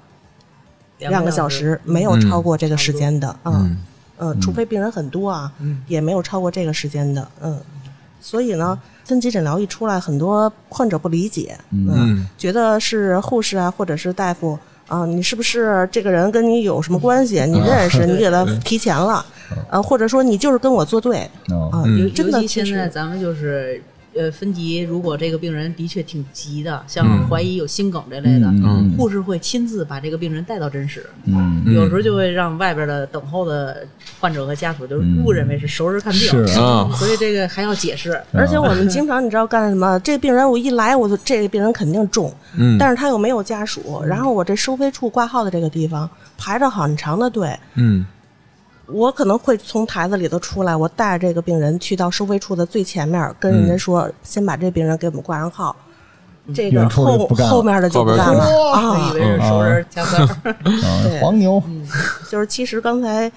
[0.97, 3.33] 两个小时，没有超过这个时间的。
[3.45, 3.53] 嗯。
[3.53, 3.77] 嗯。
[4.17, 5.81] 呃，除非病人很多啊，嗯。
[5.87, 7.57] 也没有超过这个时间的，嗯。
[8.19, 12.27] 所以呢，分级诊疗一出来，很多患者不理解，嗯。
[12.37, 17.39] 觉得是护士啊，或者是大夫啊，你是不是这个人跟你有什么关系？
[17.45, 19.25] 你认识，你给他提前了，
[19.69, 21.69] 呃，或者说你就是跟我作对哦。
[21.71, 23.81] 啊，真尤其现的其实在咱们就是
[24.19, 27.25] 呃分级，如果这个病人的确挺急的，像嗯。
[27.29, 31.73] 怀疑有心梗这类的，嗯护士会亲自把这个病人带到诊室，嗯，嗯。
[31.73, 33.85] 有时候就会让外边的等候的
[34.19, 36.89] 患者和家属就误认为是熟人看病，是啊。
[36.95, 38.19] 所以这个还要解释。
[38.33, 39.97] 而且我们经常你知道干什么？
[39.99, 42.77] 这病人我一来，我就这个病人肯定重，嗯。
[42.77, 48.05] 但是他又没有家属，然后我这收费处挂号的这个地方排着很长的队，嗯
[48.91, 55.75] 我可能会从台子里头出来，我带着这个病人去到收费处的最前面，跟人家说，先把这病人给我们挂上号。
[56.51, 58.49] 这个后后面的就不干了。
[58.71, 59.11] 哇，啊。
[59.11, 59.17] 以！
[59.17, 60.27] 为是熟人加班
[61.21, 61.61] 黄牛，
[62.27, 63.31] 就是其实刚才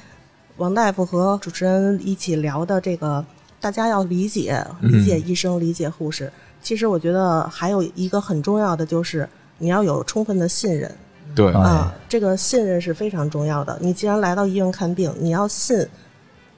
[0.57, 3.23] 王大夫和主持人一起聊的这个，
[3.61, 6.33] 大家要理解理解医生，理解护士。
[6.62, 10.91] 其实我觉得还有一个很重要的就是你要有充分的信任
[11.35, 11.53] 对。
[11.53, 13.77] 哎啊，这个信任是非常重要的。
[13.81, 15.87] 你既然来到医院看病，你要信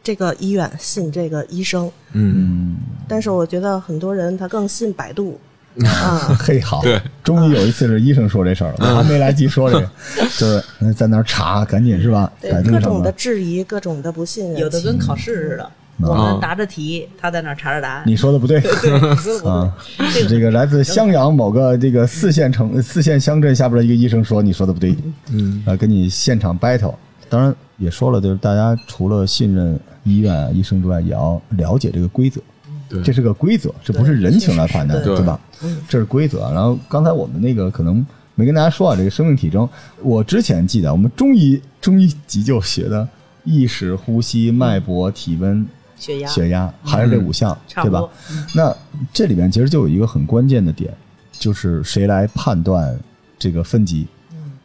[0.02, 1.90] 这个医院，信这个医生。
[2.12, 2.34] 嗯。
[2.36, 2.76] 嗯，
[3.08, 5.38] 但是我觉得很多人他更信百度。
[5.84, 9.90] 啊， 嘿好，对，终于有一次是医生说这事儿了，我还没来及说这个，
[10.38, 12.32] 就是嗯在那儿查，赶紧是吧？
[12.40, 15.68] 对各种的质疑，各种的不信任，有的跟考试似的。
[16.00, 18.02] 我们答着题，他在那儿查着答案。
[18.06, 18.58] 你说的不对
[19.44, 19.72] 啊，
[20.10, 24.96] 是这个来自襄阳某个这个四线城四线乡镇下边的一个医生说你说的不对，
[25.30, 26.94] 嗯啊，跟你现场 battle。
[27.28, 32.40] 当然也说了，就是大家除了信任医院啊医生之外，也要了解这个规则。
[32.86, 35.40] 对这是个规则，这不是人情来判断，对对吧？
[35.88, 36.40] 这是规则。
[36.52, 38.04] 然后刚才我们那个可能
[38.34, 39.66] 没跟大家说啊，这个生命体征，
[40.02, 43.08] 我之前记得我们中医中医急救学的
[43.42, 46.28] 意识、呼吸、脉搏、体温、血压。
[46.28, 48.08] 血压，还是这五项，对吧？
[48.54, 48.74] 那
[49.12, 50.92] 这里面其实就有一个很关键的点，
[51.32, 52.98] 就是谁来判断
[53.38, 54.06] 这个分级？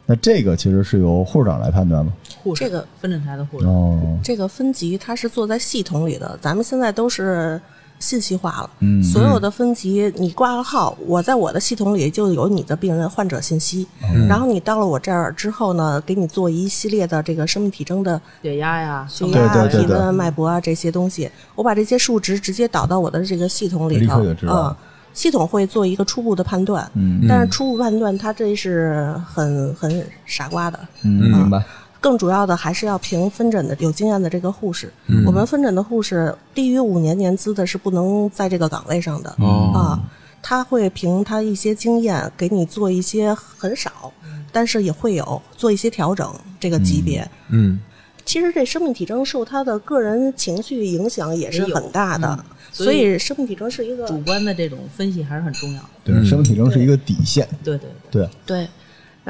[0.06, 2.12] 那这个其实是由护士长来判断吗？
[2.42, 2.64] 护士。
[2.64, 7.60] 这个分诊台的护士，哦，这个分级它是做在系统里的，咱们现在都是
[8.00, 8.70] 信息化了。
[8.80, 14.26] 嗯所有的分级，你挂个号，我在我的系统里就有你的病人患者信息，嗯。
[14.26, 24.20] 然后你到了我这儿之后呢，给你做一系列的这个生命体征的血压呀，血压体温、脉搏啊这些东西，我把这些数值直接导到我的这个系统里头。
[24.42, 24.74] 嗯，
[25.12, 31.62] 系统会做一个初步的判断，嗯但是初步判断它这是很很傻瓜的，嗯，明白。
[32.00, 34.90] 更主要的还是要凭分诊的有经验的这个护士。
[35.26, 40.00] 我们分诊的护士低于五年年资的是不能在这个岗位上的、哦啊。
[40.42, 44.10] 他会凭他一些经验给你做一些很少，
[44.50, 47.30] 但是也会有做一些调整这个级别。
[47.50, 47.78] 嗯
[48.24, 55.88] 其实这生命体征受他的个人情绪影响也是很大的，嗯所所以以生命体征是一个主观的这种分析还是很重要的。
[56.04, 57.48] 对，嗯生命体征是一个底线。
[57.64, 58.68] 对对对，对，对。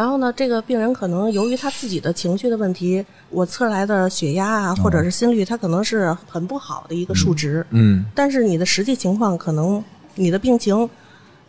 [0.01, 7.63] 然后呢，这个病人可能由于他自己的情绪的问题，我测来的血压啊，或者是心率，他可能是很不好的一个数值。
[7.69, 9.85] 嗯但是你的实际情况，可能
[10.15, 10.89] 你的病情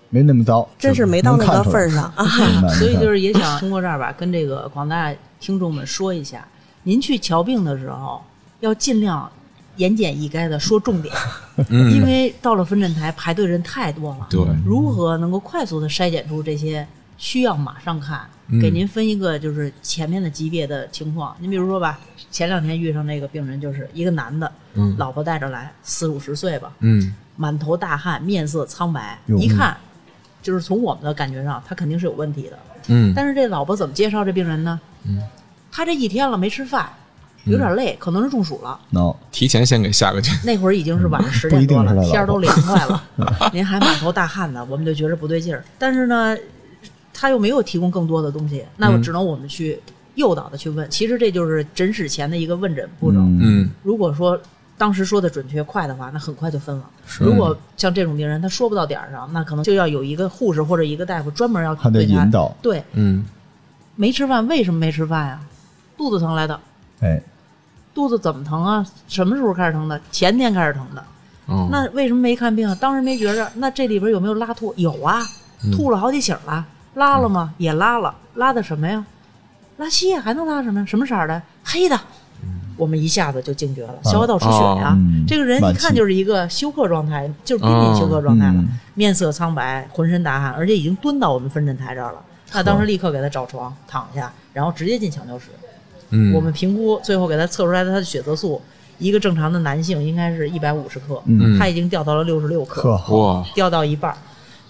[0.10, 2.12] 没那么糟，真是没到那个份儿上。
[2.18, 2.26] 啊。
[2.78, 6.46] 所以就是也想通过这儿吧，跟这个广大听众们说一下，
[6.84, 8.22] 您去瞧病的时候
[8.60, 9.32] 要尽量
[9.78, 11.16] 言简意赅的说重点，
[11.70, 14.28] 嗯，因为到了分诊台排队人太多了。
[14.30, 16.86] 对，如何能够快速的筛检出这些
[17.18, 21.36] 需要马上看，嗯给您分一个就是前面的级别的情况。
[21.40, 22.00] 您比如说吧，
[22.32, 29.78] 前两天遇上那个病人，就是一个男的，嗯老婆带着来，四五十岁吧，嗯满头大汗，面色苍白，一看
[30.42, 32.60] 就是从我们的感觉上，他肯定是有问题的。
[32.88, 34.80] 嗯但是这老婆怎么介绍这病人呢？
[35.08, 35.22] 嗯，
[35.72, 36.92] 他这一天了没吃饭，
[37.46, 38.80] 有点累，可能是中暑了。
[38.90, 40.36] no，提前先给下个去。
[40.46, 43.04] 那会儿已经是晚上十点多了，天儿都凉快了，
[43.54, 45.64] 您还满头大汗呢，我们就觉着不对劲儿。
[45.78, 46.36] 但是呢，
[47.22, 49.80] 他又没有提供更多的东西，那么只能我们去
[50.16, 50.90] 诱导的去问。
[50.90, 53.20] 其实这就是诊室前的一个问诊步骤。
[53.20, 54.42] 嗯，嗯如果说
[54.76, 56.84] 当时说的准确快的话，那很快就分了。
[57.06, 62.52] 是如果像这种病人他说不到点儿上，那可能就要有一个护士或者一个大夫专门要对他引导。
[62.60, 63.24] 对，嗯
[63.96, 65.40] 没吃饭为什么没吃饭呀？
[65.96, 66.60] 肚子疼来的，
[67.02, 67.22] 哎，
[67.94, 68.84] 肚子怎么疼啊？
[69.08, 70.02] 什么时候开始疼的？
[70.12, 71.04] 前天开始疼的。
[71.46, 72.76] 哦，那为什么没看病啊？
[72.82, 73.48] 当时没觉着。
[73.58, 74.74] 那这里边有没有拉吐？
[74.76, 75.22] 有啊，
[75.72, 76.66] 吐了好几醒了。
[76.96, 77.54] 拉了吗？
[77.58, 78.14] 也拉了。
[78.36, 79.06] 拉的什么呀？
[79.78, 80.86] 拉稀呀，还能拉什么呀？
[80.86, 81.42] 什么色儿的？
[81.64, 82.00] 黑的。
[82.78, 92.20] 我们一下子就惊觉了，消化道出血呀、这个人一看就是一个休克状态，就是濒临休克状态了，嗯面色苍白，浑身大汗，而且已经蹲到我们分诊台这儿了。
[92.54, 95.50] 那当时立刻给他找床躺下，然后直接进抢救室。
[96.10, 98.60] 嗯，我们评估，最后给他测出来的他的血色素，
[98.98, 104.18] 一个正常的男性应该是一百五十克，嗯他已经掉到了六十六克，哇，掉到一半儿。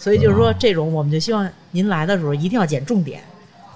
[0.02, 3.22] 所以就是说，这种我们就希望您来的时候一定要捡重点。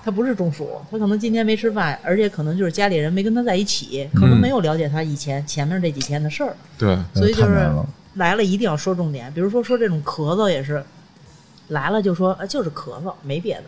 [0.03, 7.71] 他不是中暑，他可能今天没吃饭，而且可能就是家里人没跟他在一起，可能没有了解他以前前面这几天的事儿，对，所以就是
[8.15, 9.31] 来了一定要说重点。
[9.33, 10.83] 比如说说这种咳嗽也是，
[11.67, 13.63] 来了就说呃就是咳嗽，没别的。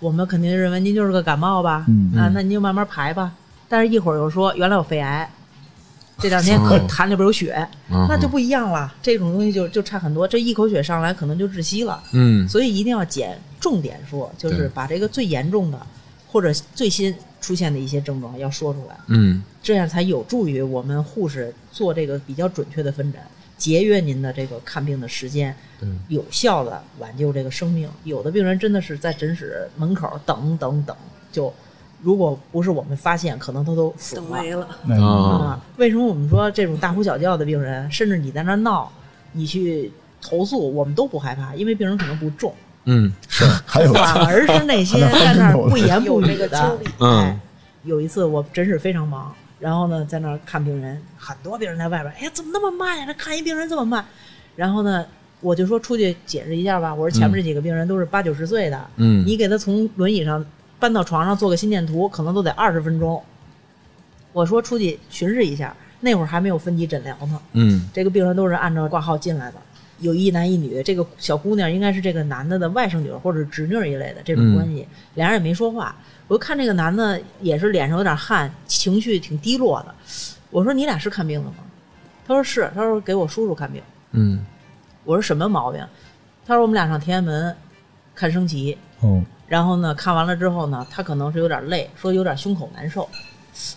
[0.00, 3.32] 我们肯定认为您就是个感冒吧，嗯啊，那您就慢慢排吧。
[3.68, 5.30] 但是一会儿又说原来有肺癌，
[6.22, 8.94] 这两天可哦痰里边有血，嗯那就不一样了。
[9.02, 12.02] 这种东西就就差很多，这一口血上来可能就窒息了。
[12.12, 15.86] 嗯所以一定要减重点说，就是把这个最严重的
[16.28, 23.20] 或者最新出现的一些症状要说出来，嗯这样才有助于我们护士做这个比较准确的分诊，
[23.58, 27.88] 节约您的这个看病的时间，对，有效的挽救这个生命。
[28.04, 30.96] 有的病人真的是在诊室门口等等等，
[31.30, 31.52] 就
[32.02, 34.22] 如果不是我们发现，可能他都死了。
[34.22, 38.90] 等没了，哎啊啊，为什么我们说这种大呼小叫的病人，甚至你在那闹，
[39.32, 42.52] 你去投诉，我们都不害怕，因为病人可能不重，
[42.84, 43.12] 嗯。
[43.28, 43.44] 是。
[43.64, 43.92] 还有。
[43.92, 46.92] 反而是那些在那儿不言不语有这个的经历。
[46.98, 47.20] 嗯。
[47.20, 47.40] 哎，
[47.84, 53.04] 有一次我真是非常忙，然后呢在那儿看病人，很多病人在外边，哎呀怎么那么慢呀？
[53.06, 54.04] 这看一病人这么慢，
[54.56, 55.04] 然后呢。
[55.40, 59.26] 我就说出去解释一下吧，我说前面这几个病人都是八九十岁的，嗯。
[59.26, 60.46] 你给他从轮椅上
[60.82, 63.22] 搬到床上做个心电图，可能都得二十分钟。
[64.32, 69.58] 我说出去巡视一下，那会儿还没有分级诊疗呢，嗯这个病人都是按照挂号进来的，
[70.00, 75.94] 有一男一女，这个小姑娘应该是这个男的的外甥女或者侄女儿一类的这种关系，俩人也没说话。
[76.26, 79.94] 我就看这个男的也是脸上有点汗，情绪挺低落的。
[80.50, 81.58] 我说你俩是看病的吗？
[82.26, 83.80] 他说是，他说给我叔叔看病。
[84.10, 84.44] 嗯
[85.04, 85.80] 我说什么毛病？
[86.44, 87.56] 他说我们俩上天安门
[88.16, 93.06] 看升旗，哦，然后呢，看完了之后呢，他可能是有点累，说有点胸口难受。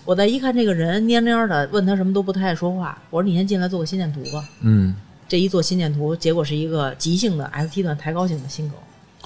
[0.05, 2.97] 我再一看这个人蔫蔫的，问他什么都不太爱说话。
[3.09, 4.41] 我说你先进来做个心电图吧。
[4.61, 4.95] 嗯，
[5.27, 8.79] 这一做心电图，结果是一个急性的 S T 段抬高型的心梗。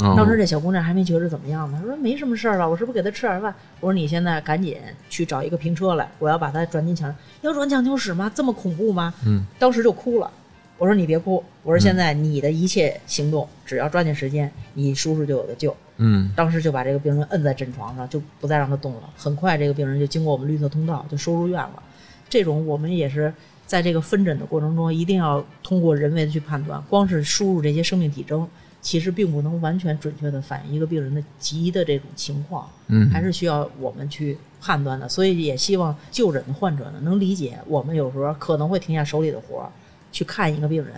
[0.10, 3.54] 哦当时这小姑娘还没觉着怎么样呢，她说没什么事儿吧，我是不是给她吃点饭？
[3.80, 4.76] 我说你现在赶紧
[5.08, 8.32] 去找一个平车来，我要把她转进抢，要转抢救室吗？
[8.34, 9.14] 这么恐怖吗？
[9.24, 10.32] 嗯，当时就哭了。
[10.80, 15.78] 我说你别哭，我说现在你的一切行动，只要抓紧时间，你叔叔就有的救。
[16.02, 19.10] 嗯当时就把这个病人摁在诊床上，就不再让他动了。
[19.18, 21.84] 很快，这个病人就经过我们绿色通道就收入院了。
[22.30, 23.34] 这种我们也是
[23.66, 26.82] 在这个分诊的过程中，一定要通过人为的去判断。
[26.90, 28.48] 光是输入这些生命体征，
[28.82, 35.10] 其实并不能完全准确的反映一个病人的急的这种情况，嗯，还是需要我们去判断的。
[35.10, 39.70] 所以也希望就诊的患者呢能理解，我们有时候可能会停下手里的活儿
[40.12, 40.94] 去看一个病人。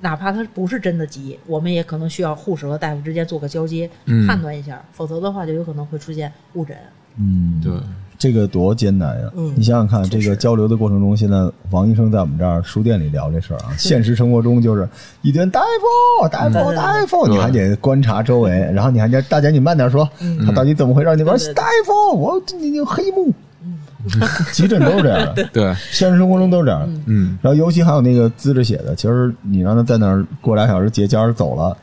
[0.00, 6.76] 哪怕他不是真的急，我们也可能需要护士和大夫之间做个交接，嗯判断一下，否则的话就有可能会出现误诊。
[7.20, 7.72] 嗯，对，
[8.16, 9.28] 这个多艰难呀！
[9.34, 11.36] 嗯你想想看，这个交流的过程中，现在
[11.70, 14.88] 王医生在我们这儿书店里聊这事儿啊，现实生活中就是
[15.22, 20.08] 一堆大夫，大夫，大夫，你还得观察周围，然后你还得大姐你慢点说，
[20.46, 21.16] 他到底怎么回事？
[21.16, 23.32] 你说大夫，我你你黑幕，
[24.52, 26.88] 急诊都是这样的，对，现实生活中都是这样的。
[27.06, 31.76] 嗯然后尤其还有那个滋着血的，其实你让他在那儿过俩小时结尖儿走了，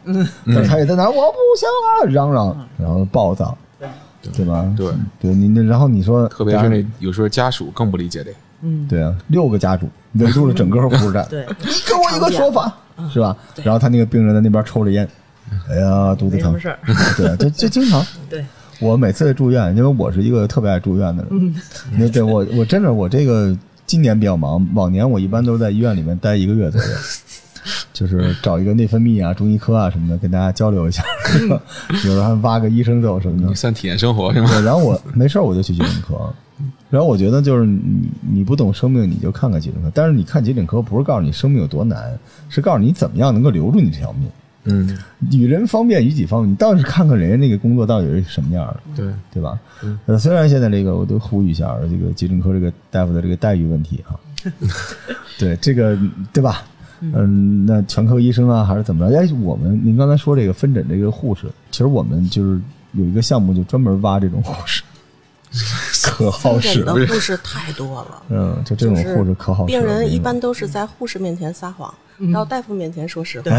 [0.45, 1.67] 但是他也在那儿我不行
[2.03, 3.87] 了，嚷嚷，然后暴躁，对，
[4.33, 4.65] 对吧？
[4.75, 12.73] 对对，你那然后你说，特别是那有时候家属更不理解这个，嗯，对啊，六个家属围住了整个护士站，对，你给我一个说法，
[13.13, 13.35] 是吧？
[13.63, 15.07] 然后他那个病人在那边抽着烟，
[15.69, 16.53] 哎呀，肚子疼。
[17.17, 18.03] 对，这这经常。
[18.29, 18.43] 对，
[18.79, 21.55] 我每次住院，因为我是一个特别爱住院的人，
[21.97, 26.87] 那对我我真的我这个今年比较忙，往年我一般都是在医院里面待一个月左右，
[27.93, 31.03] 就是找一个内分泌啊、中医科啊什么的，跟大家交流一下，
[31.89, 33.55] 有时候还挖个医生走什么的你。
[33.55, 34.49] 算体验生活是吗？
[34.51, 36.33] 对，然后我没事儿我就去急诊科，
[36.89, 42.17] 然后我觉得就是你你不懂生命，你就看看急诊科，但是你看急诊科不是告诉你生命有多难，
[42.49, 44.29] 是告诉你怎么样能够留住你这条命。
[44.65, 44.97] 嗯，
[45.31, 48.79] 与人方便，与己方便，你倒是看看人家那个工作到底是什么样的。
[48.95, 49.59] 对，对吧？
[50.05, 54.17] 呃，虽然现在这个我都呼吁一下，这个急诊科这个大夫的这个待遇问题啊，
[55.39, 55.97] 对这个
[56.33, 56.63] 对吧？
[57.01, 59.17] 嗯，那全科医生啊，还是怎么着？
[59.17, 62.59] 哎，我们您刚才说这个分诊这个护士，其实我们就是
[62.93, 64.81] 有一个项目，就专门挖这种护士，
[66.09, 68.23] 可好分使诊的护士太多了。
[68.29, 69.81] 嗯，就这种护士可好使了。
[69.81, 71.93] 病人一般都是在护士面前撒谎，然
[72.33, 73.51] 后大夫面前说实话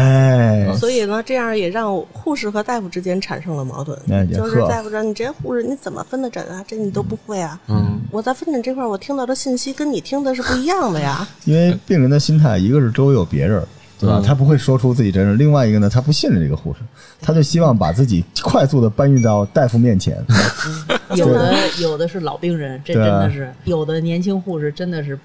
[0.77, 4.25] 所以呢，这样也让护士和大夫之间产生了矛盾哎。
[4.25, 6.63] 就是大夫说：“你这护士你怎么分的诊啊？
[6.67, 11.27] 这你都不会啊？”嗯，我在分诊这块儿，我听到的信息跟你听的是不一样的呀。
[11.45, 13.63] 因为病人的心态，一个是周围有别人，
[13.99, 14.19] 对吧？
[14.19, 16.79] 嗯他不会说出自己真实；另外一个呢，他不信任这个护士，
[17.21, 20.17] 他就希望把自己快速的搬运到大夫面前。
[21.15, 25.17] 有的有的是老病人，这真的是有的年轻护士真的是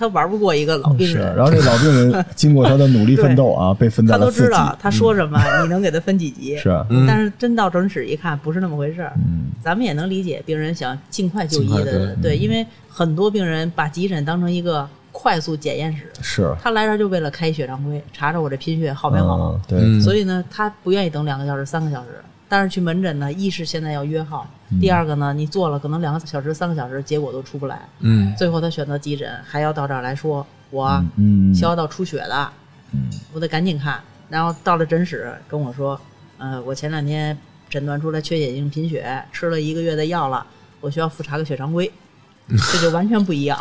[0.00, 4.30] 他玩不过一个老病是，人，然后这老病人 经过他的努力奋斗啊，被分在他都。
[4.30, 6.56] 知道他说什么，你能给他分几级。
[6.56, 9.12] 是但是真到诊室一看，不是那么回事儿。
[9.16, 19.36] 嗯，咱们也能理解病人想尽快就医的，对因为很多病人把急诊当成一个快速检验室，是，他来这儿就为了开血常规，查查我这贫血好没好。
[19.36, 22.08] 嗯对，嗯所以呢，他不愿意等两个小时、三个小时。
[22.48, 27.80] 但是去门诊呢，一是现在要约号，嗯第二个呢，你做了可能两个小时、三个小时，结果都出不来。
[28.00, 32.52] 嗯最后他选择急诊，还要到这儿来说我嗯，消化道出血的，
[32.92, 34.00] 嗯我得赶紧看。
[34.28, 36.00] 然后到了诊室跟我说，
[36.38, 37.36] 呃，我前两天
[37.68, 40.46] 诊断出来缺血性贫血，吃了一个月的药了，
[40.80, 41.90] 我需要复查个血常规，
[42.46, 43.58] 这就完全不一样。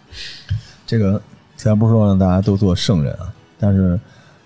[0.86, 1.20] 这个
[1.56, 3.98] 虽然不是说让大家都做圣人啊，但是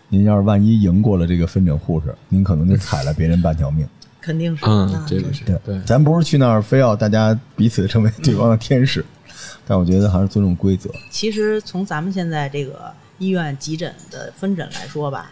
[0.09, 3.85] 您要是万一赢过了这个分诊护士，您可能就踩了别人半条命。
[4.21, 9.05] 肯定是，嗯，这个是对对，咱不是去那儿非要大家彼此成为对方的天使，
[9.67, 10.91] 但我觉得还是尊重规则。
[11.11, 15.31] 其实从咱们现在这个医院急诊的分诊来说吧，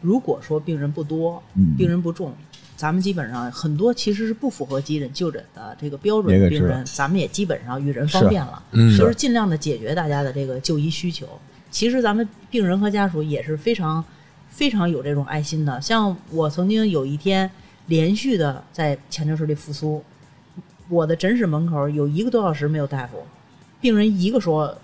[0.00, 1.74] 如果说病人不多，嗯。
[1.76, 2.32] 病人不重，
[2.76, 8.96] 咱们基本上很多其实是不符合急诊就诊的这个标准的病人，咱们也基本上与人方便了，嗯。
[8.96, 11.26] 就是尽量的解决大家的这个就医需求。
[11.70, 14.02] 其实咱们病人和家属也是非常
[14.48, 15.80] 非常有这种爱心的。
[15.82, 17.50] 像我曾经有一天
[17.88, 20.02] 连续的在抢救室里复苏，
[20.88, 23.22] 我的诊室门口有一个多小时没有大夫，
[23.80, 24.74] 病人一个说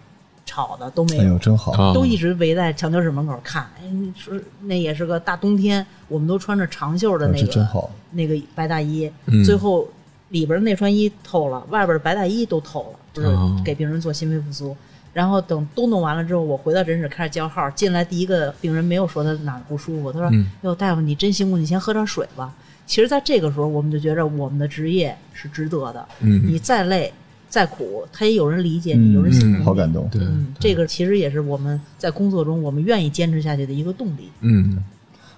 [0.44, 1.22] 吵的都没有。
[1.22, 1.72] 哎呦，真好！
[1.72, 3.84] 啊都一直围在抢救室门口看，哎，
[4.16, 7.90] 说那也是个大冬天，我们都穿着长袖的啊那个、这真好。
[8.10, 9.88] 那个白大衣，嗯最后
[10.30, 14.76] 里边内穿衣透了，外边白大衣都透了，就是哦给病人做心肺复苏。
[15.12, 17.70] 然后等都弄完了之后，我回到诊室开始叫号。
[17.70, 22.52] 进来第一个病人没有说他哪儿不舒服，他说：“嗯哟，大夫你真辛苦，你先喝点水吧。”
[22.86, 26.06] 其实，在这个时候，我们就觉着我们的职业是值得的。
[26.20, 27.12] 嗯你再累
[27.48, 29.64] 再苦，他也有人理解你，有人心疼嗯你。
[29.64, 30.08] 好感动。
[30.10, 34.30] 对，嗯，这个其实也是我们在工作中我们愿意坚持下去的一个动力。
[34.40, 34.82] 嗯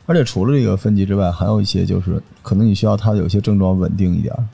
[0.07, 4.45] 而且除了这个分级之外，还有一些就是可能你需要他有些症状稳定一点儿，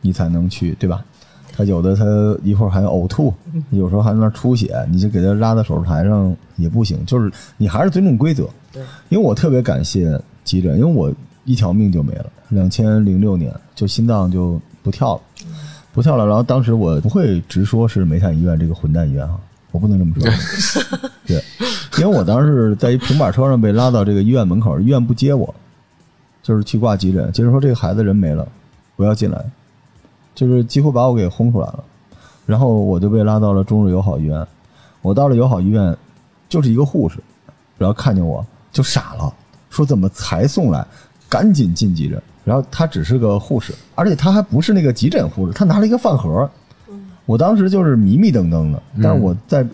[0.00, 1.04] 你才能去，对吧？
[1.52, 2.04] 他有的他
[2.42, 3.32] 一会儿还呕吐，
[3.70, 7.04] 有时候还在那儿出血，你就给他拉到手术台上也不行。
[7.06, 8.48] 就是你还是尊重规则。
[8.72, 11.12] 对，因为我特别感谢急诊，因为我
[11.50, 15.22] 一条命就没了，两千零六年就心脏就不跳了，
[15.92, 16.24] 不跳了。
[16.24, 19.36] 然后当时我不会直说是煤炭医院这个混蛋医院哈，
[19.72, 20.30] 我不能这么说。
[21.26, 21.42] 对，
[21.98, 25.52] 因为我当时在一平板车上被拉到这个医院门口，医院不接我，
[26.40, 28.46] 就是去挂急诊，接着说这个孩子人没了，
[28.94, 29.44] 不要进来，
[30.36, 31.82] 就是几乎把我给轰出来了。
[32.46, 34.46] 然后我就被拉到了中日友好医院，
[35.02, 35.96] 我到了友好医院，
[36.48, 37.18] 就是一个护士，
[37.76, 39.34] 然后看见我就傻了，
[39.68, 40.86] 说怎么才送来，
[41.30, 42.20] 赶紧进急诊。
[42.44, 46.50] 然后他只是个护士，而且他还不是那个急诊护士，他拿了一个饭盒。
[47.26, 49.64] 我当时就是迷迷瞪瞪的，但是我在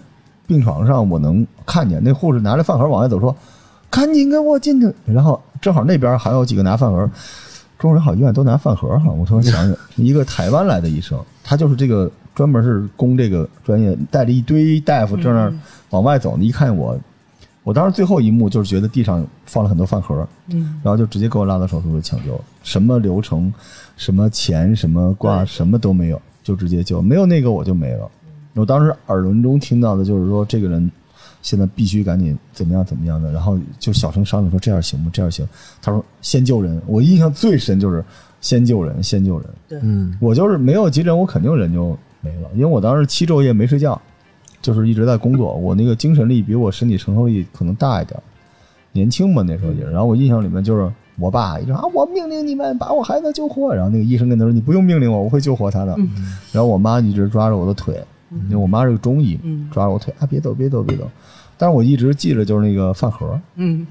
[0.46, 3.34] 病床上我能看见那护士拿着饭盒往外走，说
[3.88, 7.08] ：“赶紧给我进去。”然后正好那边还有几个拿饭盒，
[7.78, 9.10] 中日友好医院都拿饭盒哈。
[9.10, 15.54] 我突然想想，一个台湾来的医生，他就是这个专门是攻这个专业，带着一堆大夫正那儿
[15.90, 16.44] 往外走呢。
[16.44, 16.98] 一看我，
[17.66, 23.52] 我当时最后一幕就是觉得地上放了很多饭盒，嗯，然后就直接给我拉到手术室抢救，什么流程、
[23.96, 28.08] 什么钱、什么挂，什么都没有，就直接救，没有那个我就没了。
[28.54, 30.88] 我当时耳轮中听到的就是说，这个人
[31.42, 35.10] 现在必须赶紧怎么样怎么样的，然后就小声商量说这样行吗？
[35.12, 35.44] 这样行？
[35.82, 36.80] 他说先救人。
[36.86, 38.04] 我印象最深就是
[38.40, 39.48] 先救人，先救人。
[39.66, 44.00] 对，嗯我就是没有急诊，我肯定人就没了，因为我当时七昼夜没睡觉，
[44.66, 48.20] 就是一直在工作，我那个精神力比我身体承受力可能大一点，
[48.90, 49.92] 年轻嘛那时候也是。
[49.92, 55.96] 然后我印象里面就是我爸一直啊，我命令你们把我孩子救活，然后那个医生跟他说你不用命令我，我会救活他的。
[56.50, 61.08] 然后我妈一直抓着我的腿，因为我妈是个中医，嗯抓着我腿啊别走别走别走，
[61.56, 63.86] 但是我一直记着就是那个饭盒，嗯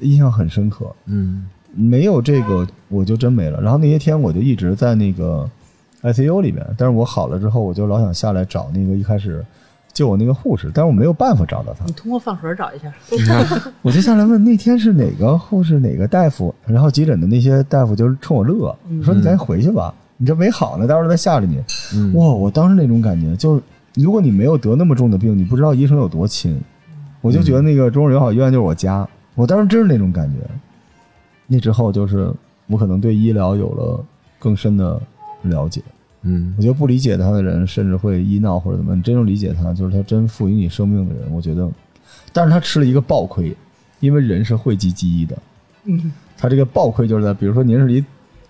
[0.00, 0.92] 印象很深刻。
[1.06, 3.60] 嗯没有这个我就真没了。
[3.60, 5.48] 然后那些天我就一直在那个
[6.02, 9.44] ICU 里面，但是我好了之后，我就老想下来找那个一开始
[9.92, 12.92] 救我那个护士，但是我没有办法找到他你，通过饭盒找一下。
[13.82, 21.62] 我就下来问那天是哪个护士哪个大夫，然后急诊的那些大夫就是冲我乐，说你赶紧回去吧，你这没好呢，待会儿再吓着你。
[21.94, 23.62] 嗯哇，我当时那种感觉就是，
[23.94, 26.60] 如果你没有得那么重的病，你不知道医生有多亲，
[27.20, 30.38] 我就觉得那个中日友好医院就是我家，我当时真是那种感觉。
[31.46, 32.32] 那之后就是
[32.66, 34.04] 我可能对医疗有了
[34.38, 35.00] 更深的
[35.42, 35.82] 了解。
[36.22, 36.54] 嗯。
[36.56, 41.24] 我觉得不理解他的人，甚至会医闹或者怎么，你真正理解他，就是他真赋予你生命的人。
[41.32, 41.68] 我觉得，
[42.32, 43.56] 但是他吃了一个暴亏，
[44.00, 45.38] 因为人是讳疾忌医的。
[45.84, 48.04] 嗯他这个暴亏就是在，比如说您是一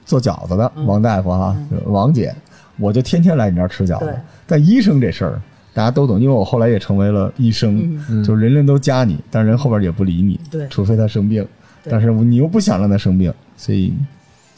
[0.04, 1.56] 做饺子的王大夫啊，
[1.86, 2.34] 王姐，
[2.76, 4.14] 我就天天来你这儿吃饺子。
[4.46, 5.40] 但医生这事儿
[5.72, 8.22] 大家都懂，因为我后来也成为了医生，嗯。
[8.22, 10.68] 就是人人都加你，但人后边也不理你，对。
[10.68, 11.46] 除非他生病，
[11.84, 13.94] 但是你又不想让他生病，所以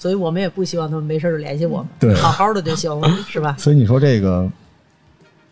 [0.00, 3.54] 所以我们也不希望他们没事就联系我们，对好好的就行了，是吧？
[3.60, 4.50] 所以你说这个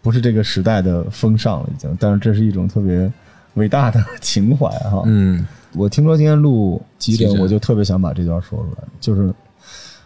[0.00, 3.12] 不是这个时代的风尚了，已经，但是这是一种特别
[3.54, 5.02] 伟大的情怀哈。
[5.04, 9.30] 嗯我听说今天录急诊我就特别想把这段说出来，就是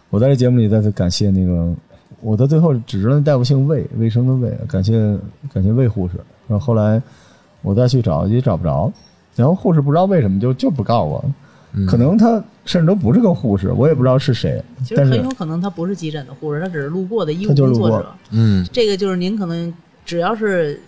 [0.09, 1.73] 我在这节目里再次感谢那个
[2.19, 5.17] 我到最后只知道那大夫姓魏，卫生的魏，感谢
[5.53, 6.15] 感谢魏护士。
[6.49, 7.01] 然后后来
[7.61, 8.91] 我再去找也找不着，
[9.37, 11.33] 然后护士不知道为什么就就不告我，嗯
[11.87, 18.13] 可能他甚至都不是个护士，我也不知道是谁，其实很有可能他不是急诊的护士，他只是路过的医务工作者。
[18.29, 19.73] 嗯这个就是您可能
[20.05, 20.79] 只要是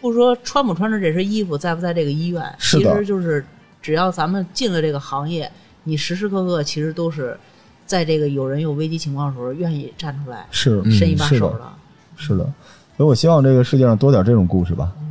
[0.00, 3.44] 不说穿不穿着这身衣服，在不在这个医院，其实就是
[3.82, 5.50] 只要咱们进了这个行业，
[5.84, 7.36] 你时时刻刻其实都是
[7.84, 11.60] 在这个有人有危机情况的时候，愿意站出来是嗯伸一把手的。
[12.20, 12.44] 是的，
[12.96, 14.92] 所以我希望这个世界上多点这种故事吧。
[15.00, 15.07] 嗯，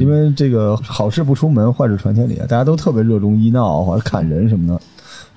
[0.00, 4.80] 因为这个好事不出门，坏事传千里，大家都特别热衷医闹或者砍人什么的。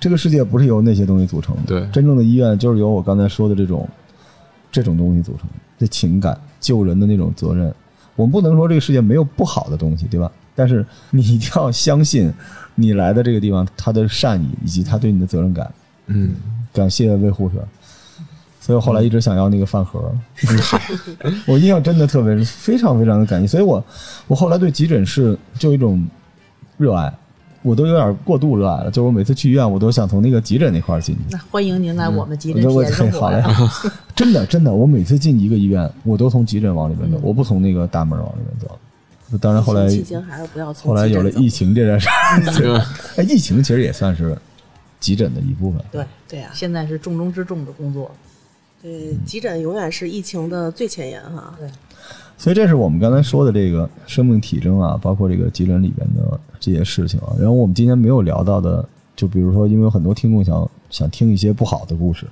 [0.00, 3.88] 这个世界不是由那些东西组成的，对真正的医院就是由我刚才说的这种
[4.70, 7.72] 这种东西组成的，这情感、救人的那种责任。
[8.16, 10.30] 我们不能说这个世界没有不好的东西，对吧？
[10.54, 12.32] 但是你一定要相信，
[12.74, 15.72] 你来的这个地方，他的善意以及他对你的责任感。
[16.06, 16.32] 嗯
[16.72, 17.56] 感谢魏护士，
[18.62, 20.00] 所以我后来一直想要那个饭盒。
[21.46, 23.84] 我印象真的特别非常非常的感激，所以我
[24.28, 26.00] 我后来对急诊室就有一种
[26.78, 27.12] 热爱，
[27.62, 28.88] 我都有点过度热爱了。
[28.88, 31.22] 就是我每次去医院，我都想从那个急诊那块儿进去。
[31.32, 33.42] 那欢迎您来我们急诊体验生好嘞
[34.14, 38.78] 真的真的，我每次进一个医院，我都从急诊往里面走，我不从那个大门往里面走。
[39.40, 42.08] 当然后来疫情还是不要从后来有了疫情这件事
[43.28, 44.38] 疫情其实也算是
[45.00, 45.82] 急诊的一部分。
[45.90, 48.08] 对，对呀、现在是重中之重的工作。
[48.82, 51.54] 对，急诊永远是疫情的最前沿哈。
[51.58, 51.68] 对，
[52.36, 57.32] 所以这是我们刚才说的这个生命体征啊，包括这个急诊里边的这些事情啊。
[57.38, 62.26] 然后我们今天没有聊到的，就比如说，因为有很多听众想想听一些不好的故事，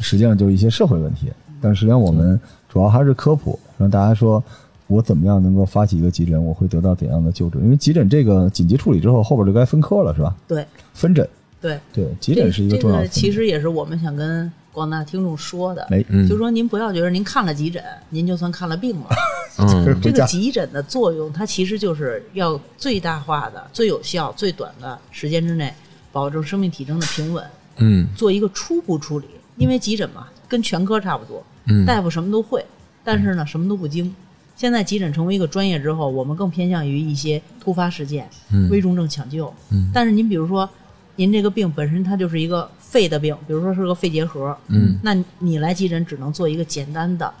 [0.00, 1.32] 实际上就是一些社会问题。
[1.60, 2.38] 但实际上我们
[2.68, 4.42] 主要还是科普，让大家说
[4.88, 7.58] 我怎么样能够发起一个急诊，我会得到怎样的救治。
[7.60, 10.34] 因为急诊这个紧急处理之后，后边就该分科了，是吧？
[10.48, 11.26] 对分诊，
[11.60, 13.02] 对，对，急诊是一个重要的。
[13.04, 19.06] 这个其实也是我们想跟广大听众说的，哎，嗯就说您不要觉得您看了急诊，您就算看了病了。
[19.56, 25.72] 嗯这个急诊的作用，它其实就是要最大化的、最有效、最短的时间之内，
[26.10, 27.44] 保证生命体征的平稳，
[27.76, 29.26] 嗯做一个初步处理。
[29.56, 32.66] 因为急诊嘛，跟全科差不多，嗯大夫什么都会，
[33.04, 34.12] 但是呢，什么都不精。
[34.56, 39.54] 现在急诊成为一个专业之后，我们更偏向于一些突发事件、嗯危重症抢救。
[39.70, 40.68] 嗯但是您比如说，
[41.14, 47.34] 您这个病本身它就是一个肺的病，比如说是个肺结核，嗯那你来急诊只能做一个简单的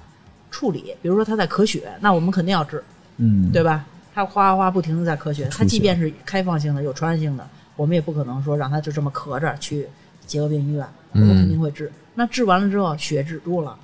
[0.50, 2.82] 处理，比如说他在咳血，那我们肯定要治，
[3.18, 3.86] 嗯，对吧？
[4.12, 9.86] 他哗哗不停的在咳血他即便是开放性的、有传染性的，我们也不可能说让他就这么咳着去
[10.26, 11.92] 结核病医院，我们肯定会治。
[12.16, 13.76] 那治完了之后血止住了，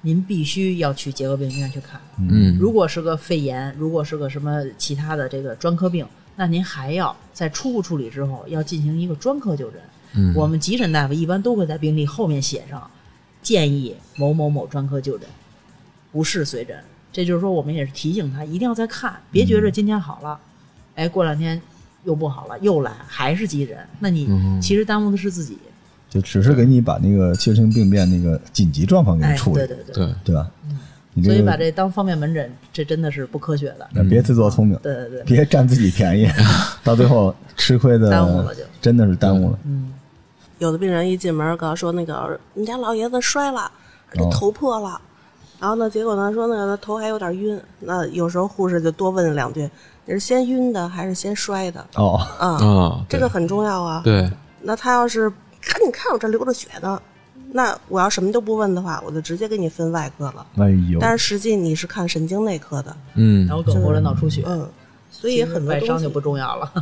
[0.00, 2.00] 您必须要去结核病医院去看。
[2.18, 6.04] 嗯如果是个肺炎，如果是个什么其他的这个专科病，
[6.34, 9.80] 那您还要在初步处理之后要进行一个专科就诊。
[10.14, 10.34] 嗯。
[10.34, 12.90] 我们急诊大夫一般都会在病历后面写上
[13.42, 15.28] 建议某某某专科就诊，
[16.10, 16.76] 不是随诊。
[17.12, 20.38] 这就是说，我们也是提醒他一定要再看，别觉着今天好了，
[20.94, 21.60] 哎，过两天
[22.04, 25.58] 又不好了，又来还是急诊，那你嗯其实耽误的是自己。
[26.08, 30.14] 就只是给你把那个切身病变那个紧急状况给你哎，处理，对对对，对。
[30.24, 30.50] 对吧？
[31.14, 33.86] 你这个所以把这当方便门诊，这真的是不科学的。
[33.94, 36.26] 呃别自作聪明，对对对，别占自己便宜，
[36.82, 38.62] 到最后吃亏的耽误了就。
[38.80, 39.58] 真的是耽误了。
[39.64, 39.92] 嗯，
[40.62, 43.68] 有的病人一进门告诉说那个你家老爷子摔了，
[44.12, 45.00] 这哦头破了。
[45.58, 49.68] 然后呢，结果呢说那个他头还有点晕，那有时候护士就多问两句，
[50.04, 52.48] 你是先晕的还是先摔的哦，啊？
[52.64, 54.02] 啊，这个很重要啊。
[54.04, 55.28] 对，那他要是
[55.60, 57.02] 赶紧看我这流着血呢，
[57.50, 60.46] 那我要什么都不问的话，我就直接给你分外科了。
[60.58, 64.68] 哎呦，但是实际你是看神经内科的，嗯脑梗或者脑出血，嗯，
[65.10, 66.72] 所以很多东西外伤就不重要了。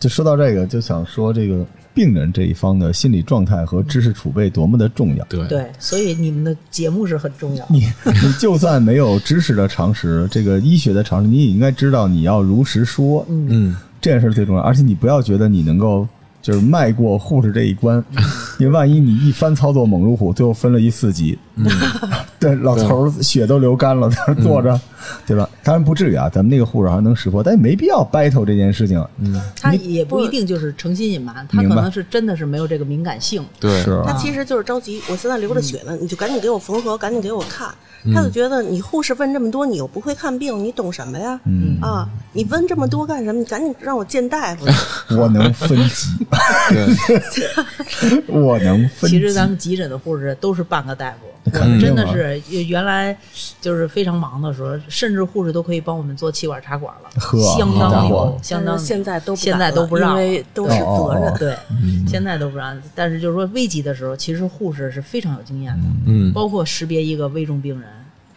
[0.00, 5.22] 就说到这个，就想说这个病人这一方的心理状态和知识储备多么的重要。
[5.26, 7.66] 对对，所以你们的节目是很重要。
[7.68, 14.62] 你你就算没有知识的常识，这个医学的常识，你也应该知道你要如实说，嗯这件事儿最重要。
[14.62, 16.08] 而且你不要觉得你能够
[16.40, 18.02] 就是迈过护士这一关，
[18.58, 21.38] 因为万一你一番操作猛如虎，最后分了一四级，
[22.40, 24.80] 对，老头儿血都流干了，在那坐着，
[25.26, 25.48] 对吧？
[25.62, 29.04] 当然不至于啊，咱们那个护士还能识破，但也没必要 battle 这件事情。
[29.18, 33.44] 嗯，他也不一定就是诚心隐瞒，他可能是真的是没有这个敏感性。
[33.58, 37.68] 对是他其实就是着急，我现在流着血呢，你就赶紧给我缝合，赶紧给我看。
[38.14, 41.38] 他就觉得你护士问这么多，你又不会看病，你懂什么呀？
[41.44, 43.38] 嗯啊，你问这么多干什么？
[43.38, 44.72] 你赶紧让我见大夫去。
[45.14, 46.08] 我能分级，
[46.70, 49.18] 对， 我能分级。
[49.18, 53.16] 其实咱们急诊的护士都是半个大夫，我们真的是原来
[53.60, 57.10] 就是非常忙的时候，甚至护士都可以帮我们做气管插管了，
[57.56, 61.34] 相当牛，相当现在都不现在都不让因为都是责任。
[61.38, 61.56] 对，
[62.06, 62.80] 现在都不让。
[62.94, 66.32] 但是就是说危急的时候，其实护士是非常有经验的，嗯。
[66.32, 67.88] 包括识别一个危重病人。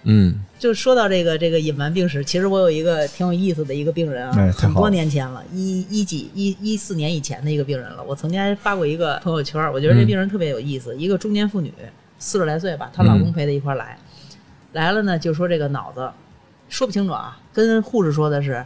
[0.03, 0.39] 嗯。
[0.57, 8.03] 就说到这个这个隐瞒病史，其实我有一个挺有意思的一个病人啊，很多年前了，一一几一一四年以前的一个病人了。
[8.07, 11.73] 我曾经还发过一个朋友圈，我觉得这病人特别有意思，一个中年妇女，
[12.23, 13.97] 四十来岁吧，她老公陪她一块儿来，
[14.71, 16.09] 来了呢就说这个脑子
[16.69, 18.65] 说不清楚啊，跟护士说的是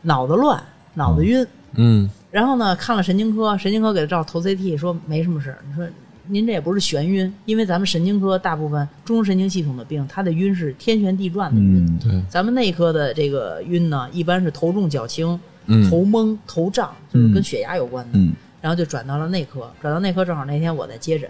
[0.00, 0.60] 脑子乱，
[0.94, 1.46] 脑子晕。
[1.76, 5.58] 嗯然后呢，看了神经科，神经科给她照头 CT，说没什么事儿。
[5.68, 5.86] 你说
[6.26, 11.84] 您这也不是眩晕，因为咱们神经科大部分中枢神经系统的病，它的晕是天旋地转的晕。
[11.86, 18.18] 嗯，对，咱们内科的这个晕呢，一般是头重脚轻、嗯头懵、头胀，就是跟血压有关的。
[18.18, 18.32] 嗯
[18.64, 21.28] 然后就转到了内科，转到内科正好那天我在接诊，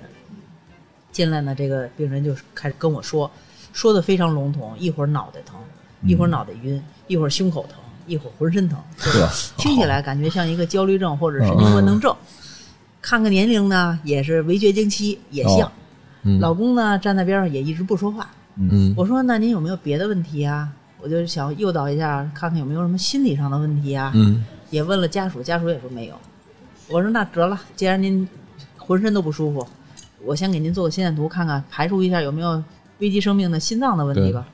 [1.14, 3.30] 进来呢，这个病人就开始跟我说，
[3.72, 5.54] 说的非常笼统，一会儿脑袋疼，
[6.02, 8.76] 一会儿脑袋晕，一会儿胸口疼，一会儿浑身疼？
[9.56, 12.12] 听起来感觉像一个焦虑症或者神经官能症。
[13.00, 15.70] 看看年龄呢，也是围绝经期，也像。
[16.40, 18.28] 老公呢站在边上也一直不说话。
[18.56, 20.68] 嗯我说那您有没有别的问题啊？
[21.00, 24.10] 我就想诱导一下，看看有没有什么心理上的问题啊。
[24.14, 26.14] 嗯也问了家属，家属也说没有。
[26.88, 28.28] 我说那得了，既然您
[28.76, 29.64] 浑身都不舒服，
[30.24, 32.62] 我先给您做个心电图，看看排除一下有没有
[32.98, 34.46] 危及生命的心脏的问题吧。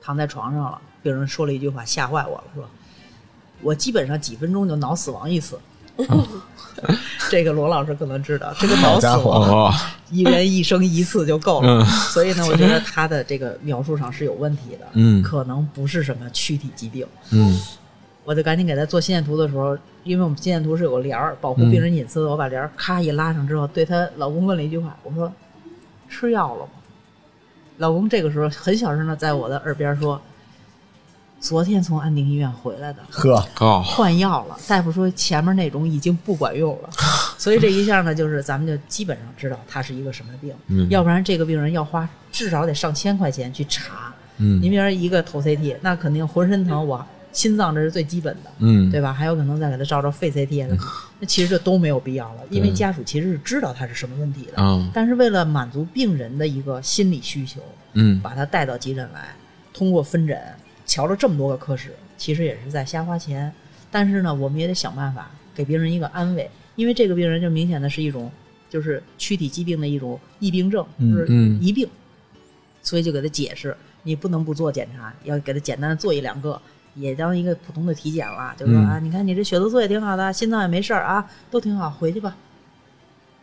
[0.00, 2.68] 躺在床上了，病人说了一句话，吓坏我了，说
[3.62, 5.58] ：“我基本上几分钟就脑死亡一次。
[7.30, 9.74] 这个罗老师可能知道，这个脑死亡哦，
[10.10, 11.84] 一人一生一次就够了。
[11.84, 17.06] 嗯所以呢，我觉得他的这个描述上是有问题的，嗯可能不是什么躯体疾病。
[17.30, 17.60] 嗯
[18.24, 25.32] 我就赶紧给他做心电图的时候，因为我们心电图是有个帘儿保护病人隐私的，我把帘儿咔一拉上之后，对她老公问了一句话，我说
[26.08, 26.70] ：“吃药了吗？”
[27.78, 30.20] 老公这个时候很小声的在我的耳边说
[31.40, 34.56] ：“昨天从安定医院回来的，呵，哦，换药了。
[34.68, 36.90] 大夫说前面那种已经不管用了，
[37.36, 44.14] 所以这一下呢，就是咱们就基本上知道他是一个什么病，嗯要不然这个病人要花至少得上千块钱去查。
[44.36, 49.12] 嗯您比如说一个头 CT，那肯定浑身疼，我心脏这是最基本的，嗯，对吧？
[49.12, 50.82] 还有可能再给他照照肺 CT 啊什么，
[51.18, 57.60] 那其实这都没有必要了，因为家属其实是知道他是什么问题的，嗯但是为了满足病人的一个心理需求，
[57.94, 59.34] 嗯把他带到急诊来，
[59.72, 60.38] 通过分诊
[60.84, 63.52] 瞧了这么多个科室，其实也是在瞎花钱。
[63.90, 68.30] 但是呢，我们也得想办法给病人一个安慰，因为这个病人就明显的是一种
[68.68, 71.88] 就是躯体疾病的一种疫病症，就是嗯疑病，
[72.82, 76.60] 所以就给他解释，你不能不做检查，要给他简单的做一两个。
[76.94, 82.34] 也当一个普通的体检了，就说嗯啊，你看你这血色素也挺好的，心脏也没事儿啊，都挺好，回去吧。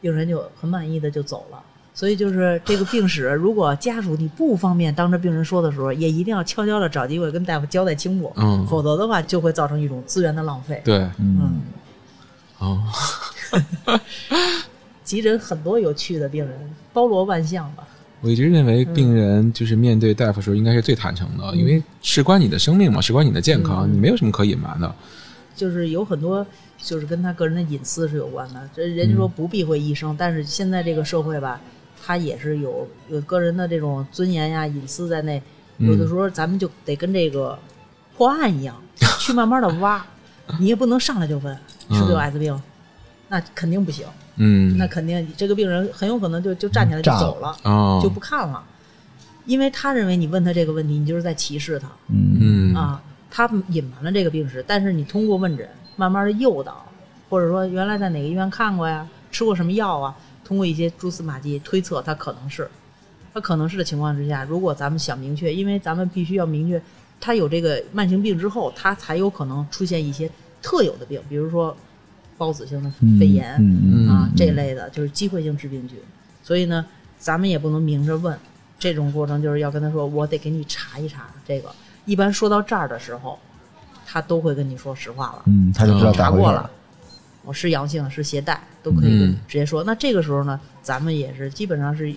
[0.01, 1.61] 病人就很满意的就走了。
[1.93, 10.81] 所以就是这个病史，如果家属你不方便当着病人说的时候，也一定要悄悄的找机会跟大夫交代清楚，嗯否则的话就会造成一种资源的浪费。
[10.85, 11.61] 对，嗯，
[12.59, 12.81] 哦，
[15.03, 17.85] 急诊很多有趣的病人，包罗万象吧。
[18.21, 24.93] 我一直认为病人就是面对大夫的时候应该是最坦诚的，因为事关你的生命嘛，事关你的健康，你没有什么可隐瞒的。
[25.55, 26.45] 就是有很多
[26.77, 28.69] 就是跟他个人的隐私是有关的。
[28.75, 31.59] 这人家说不避讳医生，但是现在这个社会吧，
[32.01, 35.41] 他也是有有个人的这种尊严呀、隐私在内。
[35.77, 37.57] 有的时候咱们就得跟这个
[38.17, 38.75] 破案一样，
[39.19, 40.05] 去慢慢的挖。
[40.59, 41.55] 你也不能上来就问
[41.91, 42.61] 是不是有艾滋病，
[43.29, 44.05] 那肯定不行。
[44.41, 48.63] 嗯，那肯定这个病人很有可能就就站起来就走了，哦，就不看了，
[49.45, 51.87] 因为他认为你问他这个问题，你就是在歧视他。
[52.07, 52.37] 嗯。
[52.39, 52.75] 嗯。
[52.75, 55.67] 啊，他隐瞒了这个病史，但是你通过问诊，
[55.97, 56.85] 慢慢的诱导，
[57.29, 60.15] 或者说原来在哪个医院看过呀，吃过什么药啊，
[60.45, 62.69] 通过一些蛛丝马迹推测，他可能是，
[63.33, 66.81] 他可能是的情况之下，如果咱们想明确，因为咱们必须要明确，
[67.19, 70.31] 他有这个慢性病之后，他才有可能出现一些
[70.61, 71.75] 特有的病，比如说
[72.39, 75.97] 孢子性的肺炎、嗯嗯啊这类的，就是机会性致病菌。
[76.41, 76.85] 所以呢，
[77.17, 78.35] 咱们也不能明着问，
[78.79, 81.69] 这种过程就是要跟他说，我得给你查一查这个。
[82.05, 83.37] 一般说到这儿的时候，
[84.05, 85.43] 他都会跟你说实话了。
[85.45, 86.67] 嗯，他就知道查过了，
[87.43, 89.83] 我是阳性是携带，都可以直接说。
[89.83, 92.11] 那这个时候呢，咱们也是基本上是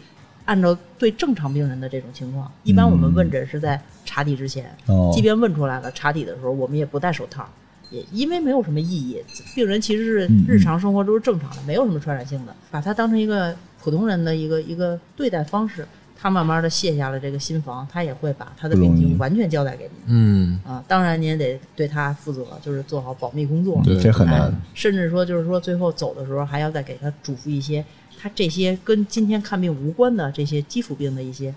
[0.45, 7.47] 按照对正常病人的这种情况，一般我们问诊是在查体之前，哦即便问出来了查体的时候，我们也不戴手套。
[7.93, 9.23] 也因为没有什么意义，
[9.55, 15.87] 病人其实是日常生活都是正常的，没有什么传染性的，把它当成一个普通人的一个一个对待方式，
[16.17, 19.91] 他慢慢的卸下了这个心防，他也会把他的病情完全交代给你。
[20.07, 23.81] 嗯啊，当然你也得对他负责，就是做好保密工作。
[23.85, 27.85] 对这很难哎，甚至说就是说最后走的时候还要再给他嘱咐一些，
[28.19, 31.53] 他这些跟今天看病无关的这些基础病的一些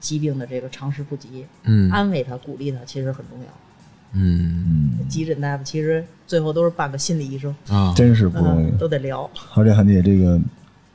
[0.00, 3.46] 疾病的这个常识普及，嗯安慰他、鼓励他，其实很重要。
[4.14, 8.78] 嗯嗯，急诊大夫其实最后都是半个心理医生，啊，真是不容易嗯，。
[8.78, 9.28] 都得聊。
[9.54, 10.40] 而且还得这个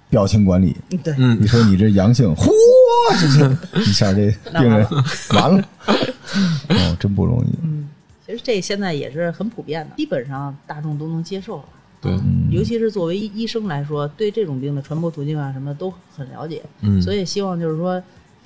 [0.09, 0.75] 表情管理。
[0.91, 2.49] 嗯对，嗯你说你这阳性，嚯，
[3.19, 4.87] 这这一下这病人
[5.33, 5.63] 完了，
[6.69, 7.49] 哦，真不容易。
[7.63, 7.89] 嗯，
[8.25, 11.65] 其实这现在也是很普遍的，基本上大众都能接受了。
[12.01, 18.01] 对，嗯尤其是作为医医生来说，对这种病的传播途径啊什么都很了解，嗯，所以希望就是说，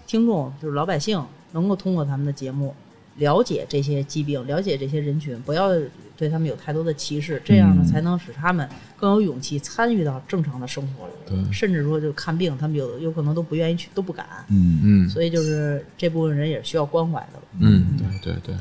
[0.08, 2.74] 听众就是老百姓能够通过咱们的节目
[3.18, 5.70] 了解这些疾病，了解这些人群，不要
[6.18, 11.14] 对他们有太多的歧视，这样呢嗯才能使他们更有勇气参与到正常的生活里。
[11.26, 14.26] 对甚至说就看病，他们有有可能都不愿意去，都不敢。
[14.50, 17.40] 嗯，嗯所以就是这部分人也是需要关怀的。
[17.60, 18.56] 嗯，对对对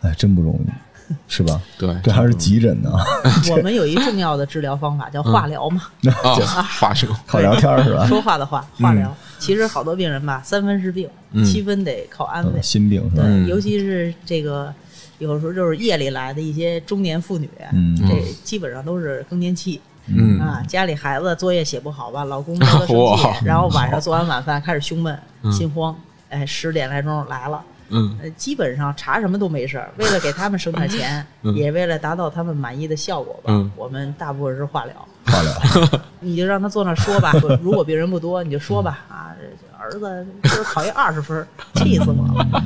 [0.00, 0.70] 哎，真不容易，
[1.28, 1.60] 是吧？
[1.78, 2.90] 对，这还是急诊呢，
[3.50, 5.82] 我们有一 重要的治疗方法叫化疗嘛，
[6.22, 8.06] 啊，发生靠聊天是吧？
[8.06, 9.14] 说话的话，化疗。
[9.38, 12.62] 其实好多病人吧，三分是病，嗯七分得靠安慰嗯。
[12.62, 13.22] 心病是吧？
[13.26, 14.72] 嗯尤其是这个，
[15.18, 19.80] 有时候就是夜里来的一些中年妇女，嗯这基本上都是更年期。
[20.10, 22.94] 嗯啊，家里孩子作业写不好吧，老公生气，
[23.44, 25.94] 然后晚上做完晚饭开始胸闷、嗯心慌，
[26.30, 29.90] 哎，十点来钟来了，嗯呃，基本上查什么都没事儿。
[29.96, 34.94] 为了给他们省点钱，嗯也为了达到他们满意的效果吧，嗯我们大部分是化疗。
[35.26, 37.32] 化疗， 你就让他坐那儿说吧，
[37.62, 39.34] 如果病人不多，你就说吧，啊，
[39.78, 42.64] 儿子今儿考一二十分，气死我了。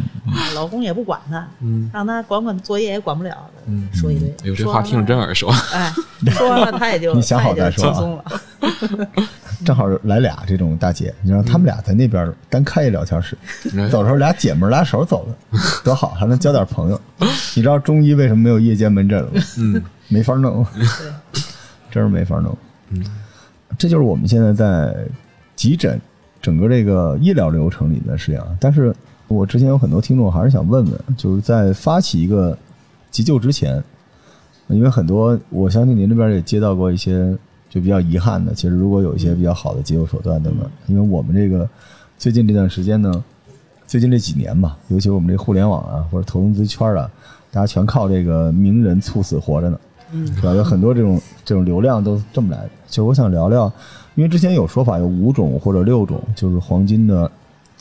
[0.55, 4.29] 老公也不管他，嗯让他管管作业也管不了，嗯说一堆。
[4.43, 5.49] 哎呦，这话听着真耳熟。
[5.73, 5.93] 哎，
[6.31, 8.25] 说完了他也就 你想好再说啊轻松了。
[9.65, 13.39] 正好来俩这种大姐，你让他们俩在那边单开一聊天室，
[13.79, 17.01] 哎走的时候俩姐们儿拉手走的，多好，还能交点朋友。
[17.55, 19.41] 你知道中医为什么没有夜间门诊了吗？
[19.59, 20.67] 嗯，没法弄，
[21.33, 21.43] 对，
[21.93, 22.57] 真是没法弄。
[22.91, 23.05] 嗯，
[23.79, 24.93] 这就是我们现在在
[25.55, 26.01] 急诊
[26.41, 28.49] 整个这个医疗流程里面的事情啊。
[28.59, 28.93] 但是
[29.33, 32.57] 我之前有很多听众还是想问问，就是在发起一个
[33.11, 33.83] 急救之前，
[34.69, 37.37] 因为很多我相信您这边也接到过一些
[37.69, 41.69] 就比较遗憾的，其实如果有一些比较好的急救手段等等，因为我们这个
[42.19, 43.25] 最近这段时间呢，
[43.87, 47.11] 最近这几年吧，尤其我们这互联网啊或者投融资圈啊，
[47.51, 49.79] 大家全靠这个名人猝死活着呢。
[50.15, 50.55] 嗯是吧？
[50.55, 52.71] 有很多这种这种流量都是这么来的。
[52.87, 53.73] 其实我想聊聊，
[54.15, 57.31] 因为之前有说法有五种或者六种，就是黄金的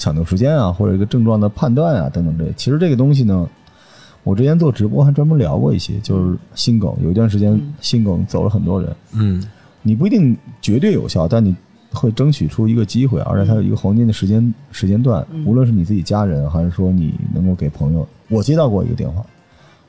[0.01, 2.51] 抢救时间啊，或者一个症状的判断啊等等这。
[2.53, 3.47] 其实这个东西呢，
[4.23, 9.43] 我之前做直播还专门聊过一些，就是心梗，有一段时间嗯心梗走了很多人，嗯
[9.83, 11.55] 你不一定绝对有效，但你
[11.91, 18.07] 会争取出一个机会，而且它有一个黄金的时间时间段，嗯无论是你自己家人，还是说你能够给朋友。
[18.27, 19.23] 我接到过一个电话，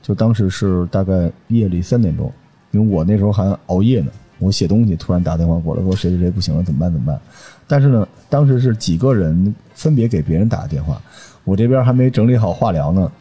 [0.03, 2.31] 就当时是大概夜里三点钟，
[2.69, 7.19] 因为我那时候还熬夜呢，我写东西，突然打电话过来说谁谁谁不行了，怎么办怎么办？
[7.65, 10.99] 但是呢，当时是几个人分别给别人打的电话，
[11.43, 13.11] 我这边还没整理好化疗呢，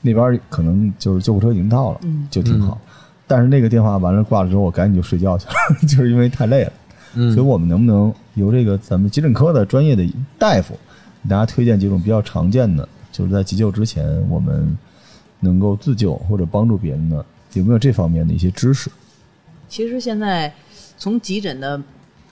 [0.00, 2.80] 那边可能就是救护车已经到了，嗯就挺好。
[3.26, 5.52] 但是那个电话完了挂了之后，我赶紧就睡觉去了，
[5.86, 6.72] 就是因为太累了。
[7.16, 10.72] 嗯，所以我们能不能由这个咱们急诊科的专业的大夫，
[11.22, 14.74] 给大家推荐几种比较常见的，就是在急救之前我们
[15.38, 18.90] 能够自救或者帮助别人的，有没有这方面的一些知识？
[19.68, 20.50] 其实现在
[20.96, 21.78] 从急诊的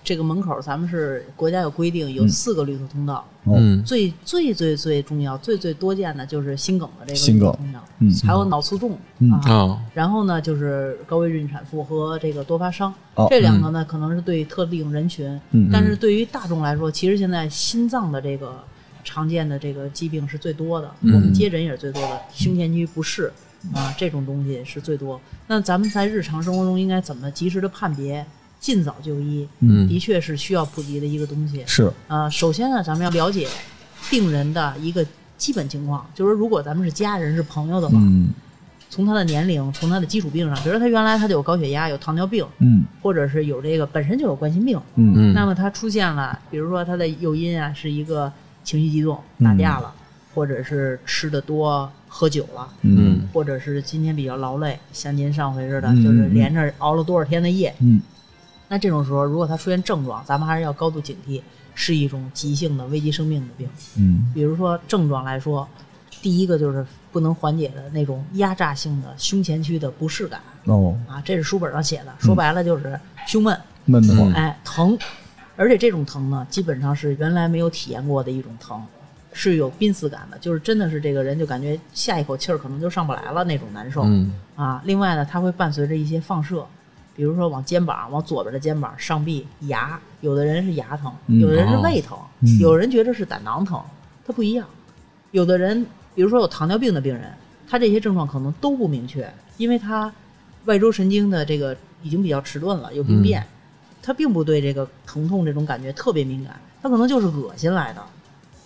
[0.02, 2.28] 这个门口，咱们是国家有规定，有嗯。
[2.28, 3.24] 四个绿色通道。
[3.44, 3.54] 哦。
[3.58, 3.82] 嗯。
[3.84, 7.48] 最最最最重要、最最多见的就是心梗的这个心梗。
[7.48, 8.14] 绿色通道，嗯。
[8.26, 9.30] 还有脑卒中、嗯。
[9.32, 9.50] 啊。
[9.50, 13.26] 啊然后呢，就是高危孕产妇和这个多发伤，哦。
[13.30, 18.62] 这两个呢可能是对特定人群，嗯但是对于大众来说，其实现在心脏的这个
[19.04, 21.14] 常见的这个疾病是最多的，嗯。
[21.14, 23.30] 我们接诊也是最多的，胸前区不适
[23.74, 25.20] 啊这种东西是最多。
[25.46, 28.24] 那咱们在日常生活中应该怎么及时的判别，
[28.60, 29.48] 尽早就医？
[29.60, 29.88] 嗯。
[29.88, 31.64] 的确是需要普及的一个东西。
[31.66, 33.48] 是，呃，首先呢，咱们要了解
[34.10, 35.04] 病人的一个
[35.36, 38.28] 基本情况，就是如果咱们是家人是朋友的话，嗯。
[38.92, 42.84] 从他的年龄，从他的基础病上，比如说他原来他就有高血压、有糖尿病，嗯。
[43.00, 45.14] 或者是有这个本身就有冠心病，嗯。
[45.16, 48.32] 嗯，那么他出现了，比如说他的诱因啊是一个
[48.64, 49.44] 情绪激动、嗯。
[49.44, 49.94] 打架了，
[50.34, 52.68] 或者是吃的多、喝酒了。
[52.82, 53.28] 嗯。
[53.32, 56.02] 或者是今天比较劳累，像您上回似的，嗯。
[56.02, 58.00] 就是连着熬了多少天的夜，嗯
[58.72, 61.42] 那这种时候，如果他出现症状，咱们还是要高度警惕，
[61.74, 63.68] 是一种急性的危及生命的病。
[63.98, 64.30] 嗯。
[64.32, 65.68] 比如说症状来说，
[66.22, 74.96] 第一个就是不能缓解的那种压榨性的胸前区的不适感哦，啊，这是书本上写的，说白了就是胸闷，闷得慌，哎，疼，
[75.56, 78.80] 而且这种疼呢，基本上是原来没有体验过的一种疼，
[79.32, 84.04] 是有濒死感的，就是真的是这个人就感觉下一口气儿可能就上不来了那种难受。
[84.04, 84.32] 嗯。
[84.54, 86.64] 啊，另外呢，它会伴随着一些放射，
[87.14, 93.82] 比如说往肩膀、往左边的肩膀、上臂、牙，有的人是牙疼，嗯有的人是哦胃疼，嗯有人觉得是胆囊疼，
[94.26, 94.66] 它不一样。
[95.32, 95.84] 有的人，
[96.14, 97.32] 比如说有糖尿病的病人，
[97.68, 100.12] 他这些症状可能都不明确，因为他
[100.64, 103.46] 外周神经的这个已经比较迟钝了，有病变，
[104.02, 108.02] 他并不对这个疼痛这种感觉特别敏感，他可能就是恶心来的。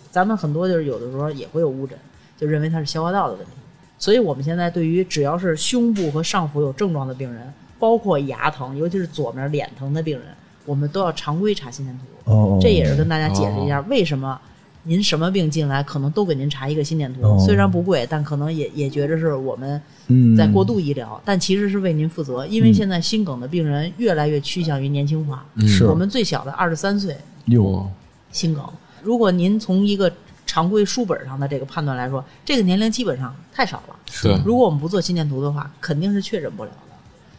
[0.09, 1.97] 咱们很多就是有的时候也会有误诊，
[2.37, 3.51] 就认为他是消化道的问题。
[3.97, 10.27] 所以我们现在对于只要是胸部和上腹有症状的病人，包括牙疼，尤其是左面脸疼的病人，
[10.65, 12.31] 我们都要常规查心电图。
[12.31, 14.39] 哦，这也是跟大家解释一下为什么
[14.83, 17.21] 您什么病进来，可能都给您查一个心电图。
[17.21, 22.45] 哦虽然不贵，但可能也也觉着是我们嗯在过度医疗，但其实是为您负责。
[22.47, 27.89] 因为现在心梗的病人越来越趋向于年轻化，嗯是我们最小的二十三岁哟，
[28.31, 28.63] 心梗。
[29.03, 30.11] 如果您从一个
[30.47, 33.95] 常规书本上的这个判断来说，这个年龄基本上太少了。
[34.09, 36.77] 是如果我们不做心电图的话，肯定是确诊不了的。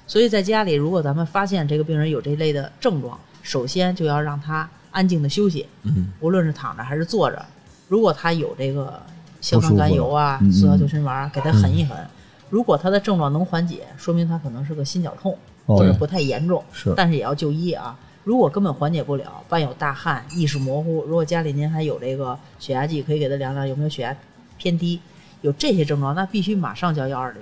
[0.06, 7.44] 所以在家里，如果咱们发现这个病人有这类的症状，首先就要让他安静的休息，嗯无论是躺着还是坐着。
[7.88, 9.02] 如果他有这个
[9.40, 11.96] 硝酸甘油啊速效救心丸，给他狠一狠。
[12.48, 15.36] 如果他的症状能缓解，说明他可能是个心绞痛，
[15.66, 17.98] 哦或者不太严重，是但是也要就医啊。
[18.22, 24.16] 如果根本缓解不了，伴有大汗、意识模糊，如果家里您还有这个血压计，可以给他量量有没有血压
[24.56, 25.00] 偏低，
[25.42, 27.40] 有这些症状，那必须马上叫幺二零。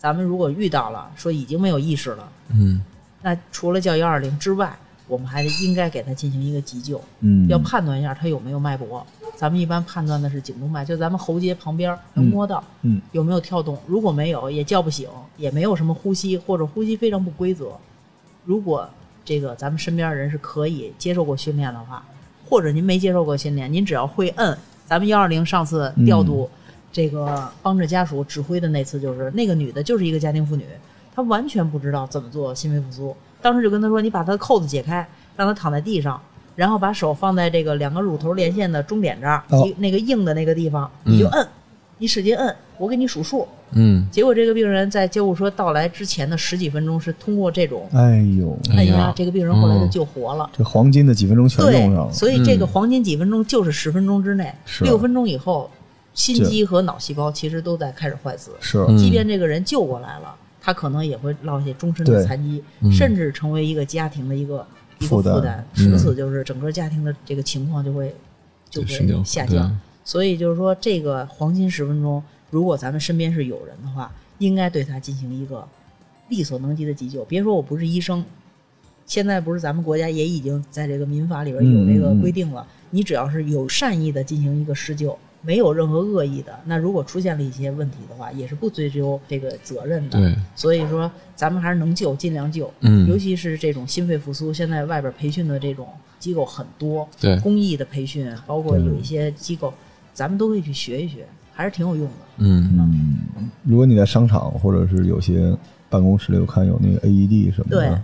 [0.00, 2.82] 咱们如果遇到了说已经没有意识了，嗯
[3.20, 4.74] 那除了叫幺二零之外，
[5.06, 9.06] 我们还应该给他进行一个急救，嗯，要判断一下他有没有脉搏。
[9.36, 13.78] 咱们一般判断的是颈动脉，就咱们喉结旁边能摸到，嗯有没有跳动？
[13.86, 17.72] 如果没有，也叫不醒，也没有什么呼吸或者呼吸非常不规则。
[18.46, 18.88] 如果
[19.22, 22.02] 这个咱们身边人是可以接受过训练的话，
[22.48, 26.50] 或者您没接受过训练，您只要会摁，咱们幺二零上次调度
[26.92, 30.64] 这个帮着家属指挥的那次，就是那个女的就是一个家庭妇女，
[31.14, 36.20] 她完全不知道怎么做心肺复苏，当时就跟她说，你把她的扣子解开，让她躺在地上。
[36.56, 41.46] 然后把手放在这个两个乳头连线的中点这儿，哦一那个硬的那个地方，你就摁，
[41.96, 43.48] 你使劲摁，我给你数数。
[43.70, 50.50] 嗯，结果这个病人在救护车到来之前的十几分钟是通过这种哎呦，按哎呀，这个病人后来就救活了。
[50.52, 55.70] 这黄金的几分钟全用对上，了，所以这个嗯黄金几分钟就是十分钟之内，六分钟以后，
[56.14, 58.50] 心肌和脑细胞其实都在开始坏死。
[58.60, 64.66] 是嗯即便这个人救过来了，他可能也会落下终身的残疾，嗯甚至成为一个家庭的一个
[64.98, 68.14] 一个负担负担，嗯从此就是整个家庭的这个情况就会
[68.68, 69.78] 就会下降。
[70.02, 75.64] 所以就是说，这个黄金十分钟，如果咱们身边是有人的话，应该对他进行一个
[76.28, 77.24] 力所能及的急救。
[77.26, 78.24] 别说我不是医生，
[79.06, 90.18] 现在不是咱们国家也已经在这个民法里边有这个规定了，你只要是有善意的进行一个施救，没有任何恶意的，那如果出现了一些问题的话，也是不追究这个责任的。
[90.18, 95.88] 对，所以说咱们还是能救尽量救，嗯尤其是这种心肺复苏，现在外边培训的这种
[96.18, 99.72] 机构很多，对公益的培训，包括有一些机构，
[100.12, 102.12] 咱们都可以去学一学，还是挺有用的。
[102.38, 105.56] 嗯嗯，如果你在商场或者是有些
[105.88, 107.98] 办公室里，我看有那个 AED 什么的对，，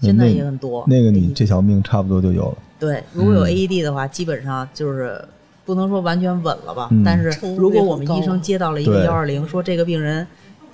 [0.00, 0.84] 现在也很多。
[0.86, 2.58] 那个你这条命差不多就有了。
[2.78, 5.20] 对，如果有嗯 AED 的话，基本上就是
[5.66, 7.04] 不能说完全稳了吧，嗯。
[7.04, 10.26] 但是如果我们医生接到了一个对幺二零，说这个病人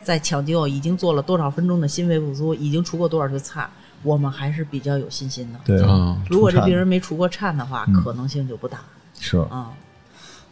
[0.05, 3.69] 在抢救已经做了多少分钟的心肺复苏，已经除过多少次颤，
[4.03, 5.59] 我们还是比较有信心的。
[5.65, 7.95] 对，啊，如果这病人没除过颤的话，嗯。
[7.95, 8.79] 可能性就不大。
[9.19, 9.39] 是。
[9.51, 9.71] 啊。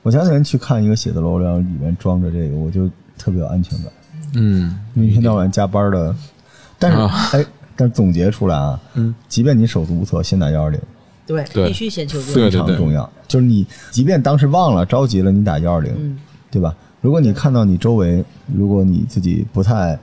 [0.03, 2.89] 我前两天去看一个写字楼，然后里面装着这个，我就
[3.19, 3.93] 特别有安全感，
[4.35, 6.17] 嗯，因为一天到晚加班的。
[6.79, 7.29] 但是，啊。
[7.33, 7.45] 哎，
[7.77, 10.81] 但是总结出来啊，嗯，即便你手足无措，先打幺二零
[11.31, 12.33] 对，对必须先求助。
[12.33, 13.09] 非常重要。
[13.29, 16.19] 就是你即便当时忘了着急了，你打幺二零，嗯，
[16.51, 16.75] 对吧？
[17.01, 19.99] 如果你看到你周围，如果你自己不太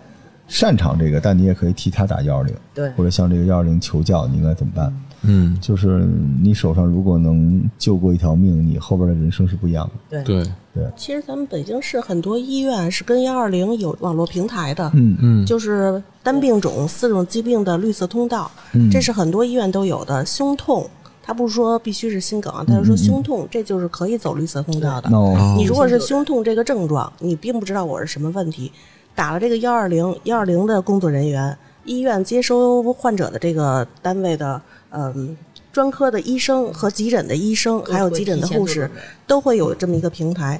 [0.47, 4.93] 擅长这个，但你也可以替他打幺二零，对或者向这个幺二零求教，你应该怎么办？
[5.23, 6.07] 嗯，就是
[6.41, 10.23] 你手上如果能救过一条命，你后边的人生是不一样的。
[10.23, 20.23] 对，对，其实咱们北京市很多医院是跟幺二零有网络平台的，嗯嗯，就是单病种四种疾病的绿色通道，嗯这是很多医院都有的。
[20.23, 20.87] 胸痛，
[21.27, 25.09] 他不是说必须是心梗，他是说胸痛，这就是可以走绿色通道的。
[25.09, 28.71] 哦你如果是胸痛这个症状，你并不知道我是什么问题，
[29.13, 34.61] 打了这个幺二零，幺二零的工作人员，医院接收患者的这个单位的，
[34.91, 35.35] 嗯。
[35.73, 38.89] 专科的医生和急诊的医生，还有急诊的护士
[39.27, 40.59] 都会有这么一个平台。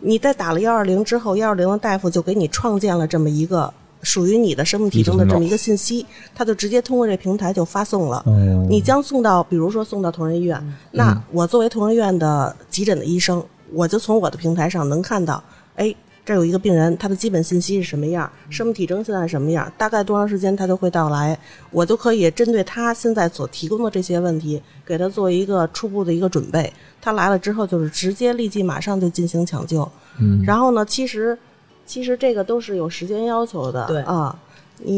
[0.00, 3.72] 你在打了幺二零之后，幺二零的大夫就给你创建了这么一个
[4.06, 8.22] 属于你的生命体征的这么一个信息，他就直接通过这平台就发送了。
[8.24, 15.42] 哦你将送到，比如说送到同仁医院，那我作为同仁医院的急诊的医生，我就从我的平台上能看到，
[15.74, 15.92] 哎，
[16.24, 21.36] 这有一个病人，他的基本信息是什么样，生命体征现在是什么样，大概多长时间他就会到来，
[21.72, 26.72] 我就可以针对他现在所提供的这些问题，给他做一个初步的一个准备。
[27.00, 29.88] 他来了之后，就是直接立即马上就进行抢救。
[30.18, 31.38] 嗯，然后呢，其实
[31.86, 34.38] 其实这个都是有时间要求的，对啊。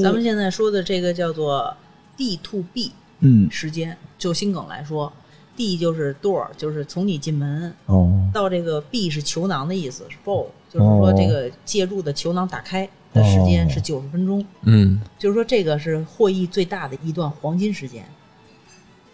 [0.02, 1.72] 咱们现在说的这个叫做
[2.16, 5.12] D to B 嗯时间，就心梗来说
[5.56, 18.04] ，D 就是 door，就是从你进门哦到这个 B 是球囊的意思，是 ball，就是说这个介入的球囊打开的时间是九十分钟，嗯，就是说这个是获益最大的一段黄金时间。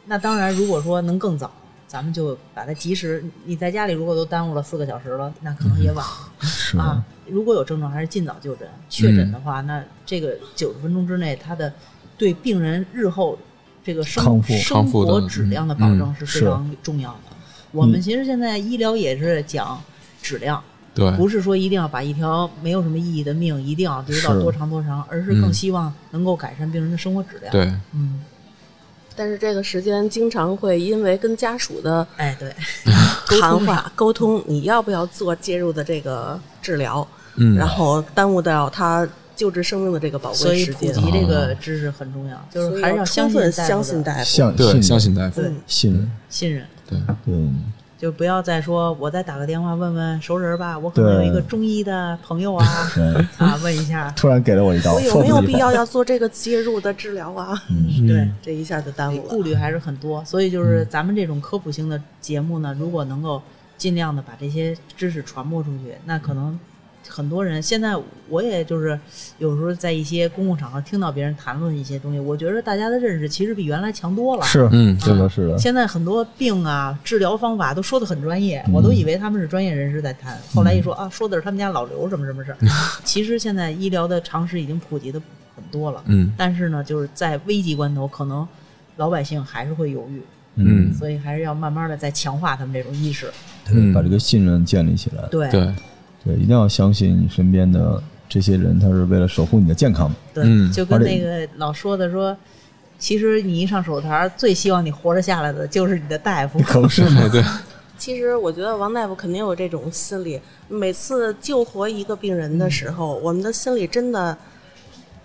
[0.07, 1.51] 那当然，如果说能更早，
[1.87, 3.25] 咱们就把它及时。
[3.45, 6.33] 你在家里如果都耽误了四个小时了，那可能也晚了。
[6.41, 8.69] 是啊，如果有症状，还是尽早就诊。
[8.89, 11.73] 确诊的话，那这个九十分钟之内，它的
[12.17, 13.39] 对病人日后
[13.83, 14.55] 这个生康复。
[14.57, 17.37] 生活质量的保证嗯是非常重要的。
[17.73, 19.83] 我们其实现在医疗也是讲
[20.23, 20.63] 质量，
[20.95, 28.23] 对，不是说一定要把一条没有什么意义的命一定要留到多长多长，而是更希望能够改善病人的生活质量。，对，嗯，
[29.17, 32.55] 但是这个时间经常会因为跟家属的哎，对，
[33.41, 37.07] 谈话 沟通，你要不要做介入的这个治疗，
[37.37, 39.07] 嗯，然后耽误到他
[39.37, 41.11] 救治生命的这个宝贵时间所以普。
[41.11, 44.57] 及这个知识很重要，就是还是要相信充分大夫相信大夫。
[44.57, 46.67] 对，相信相信大夫，信任，信任。
[46.89, 47.35] 对，对，
[47.97, 52.67] 就不要再说我再打个电话问问熟人吧，我可能有一个中医的朋友啊
[53.39, 54.11] 啊，问一下。
[54.11, 57.61] 突然给了我一刀，我有没有必要要做这个介入的治疗啊？
[57.71, 59.29] 嗯 对，这一下就耽误了。
[59.29, 63.41] 顾虑还是很多，所以就是咱们这种科普性的节目呢，如果能够
[63.79, 65.95] 尽量的把这些知识传播出去。
[66.05, 66.59] 那可能
[67.09, 67.95] 很多人现在
[68.29, 68.99] 我也就是
[69.39, 74.43] 有时候在一些公共场合听到别人谈论一些东西，我觉得大家的认识其实比原来强多了。
[74.45, 80.39] 是，嗯是的，是的，现在很多病啊，治疗方法都说的很专业，我都以为他们是专业人士在谈。
[80.55, 82.59] 后来一说啊，说的是他们家老刘什么什么事儿。
[83.05, 85.21] 其实现在医疗的常识已经普及的
[85.55, 88.47] 很多了，嗯但是呢，就是在危急关头，可能
[88.97, 90.23] 老百姓还是会犹豫，
[90.57, 93.31] 嗯所以还是要慢慢的再强化他们这种意识。
[93.71, 95.27] 嗯把这个信任建立起来。
[95.31, 95.73] 对对，
[96.25, 100.11] 对，一定要相信你身边的这些人，他是为了守护你的健康。
[100.33, 102.37] 对，嗯就跟那个老说的说，
[102.99, 106.59] 其实你一上手台，最希望你活着下来的就是你的大夫。
[106.61, 107.21] 可不是吗？
[107.31, 107.45] 对对，
[107.99, 114.37] 其实我觉得王大夫肯定有这种心理，每次救活一个病人的时候，我们的心里真的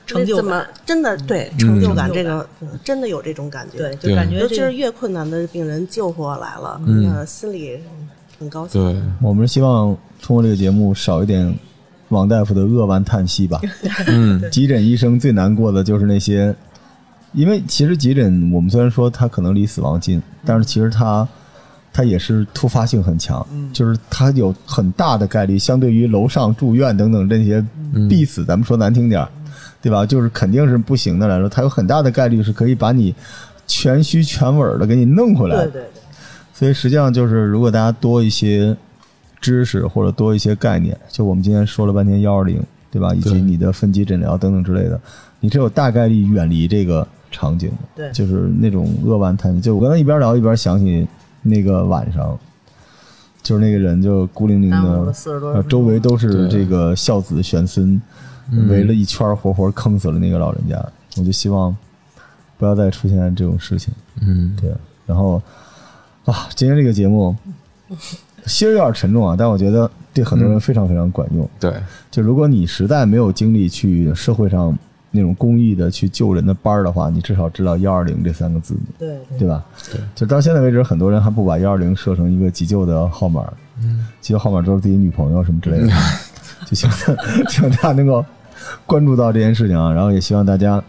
[0.05, 3.77] 成就感怎么真的对成就感，这个嗯真的有这种感觉。
[3.77, 7.79] 对，就感觉这尤其是越困难的病人救活来了，嗯那心里
[8.39, 8.81] 很高兴。
[8.81, 11.53] 对，我们希望通过这个节目少一点
[12.07, 13.59] 王大夫的扼腕叹息吧。
[14.07, 16.55] 嗯急诊医生最难过的就是那些，
[17.33, 21.27] 因为其实急诊我们虽然说他可能离死亡近，但是其实他
[21.91, 27.65] 它也是突发性很强，就是它有很大的概率，相对于楼上住院等等这些
[28.07, 29.29] 必死，咱们说难听点儿，
[29.81, 30.05] 对吧？
[30.05, 33.13] 就是肯定是不行的来说，它有很大的概率是可以把你
[33.67, 35.55] 全虚全尾的给你弄回来。
[35.63, 36.01] 对对对，
[36.59, 38.75] 所以实际上就是，如果大家多一些
[39.39, 43.15] 知识或者多一些概念，就我们今天说了半天幺二零，对吧？
[43.15, 44.99] 以及你的分级诊疗等等之类的，
[45.39, 47.75] 你是有大概率远离这个场景的。
[47.95, 49.61] 对就是那种扼腕叹息。
[49.61, 51.07] 就我刚才一边聊一边想起
[51.41, 52.37] 那个晚上，
[53.41, 55.13] 就是那个人就孤零零的，
[55.69, 58.01] 周围都是这个孝子玄孙，
[58.67, 60.75] 围了一圈，活活坑死了那个老人家。
[61.15, 61.73] 我就希望
[62.57, 63.93] 不要再出现这种事情。
[64.19, 64.69] 嗯对，
[65.05, 65.41] 然后
[66.29, 67.35] 啊，今天这个节目
[68.45, 71.47] 其实有点沉重啊，但我觉得对很多人非常非常管用。
[71.59, 71.73] 对，
[72.11, 74.77] 就如果你实在没有精力去社会上
[75.11, 79.65] 那种公益的去救人的班儿的话，你至少知道幺二零这三个字，对对对吧？
[79.91, 83.51] 对，就到现在为止，很多人还不把幺二零设成一个急救的号码，
[83.81, 85.87] 嗯急救号码都是自己女朋友什么之类的。
[86.67, 86.95] 就希望
[87.49, 88.23] 希望大家能够
[88.85, 90.83] 关注到这件事情啊，然后也希望大家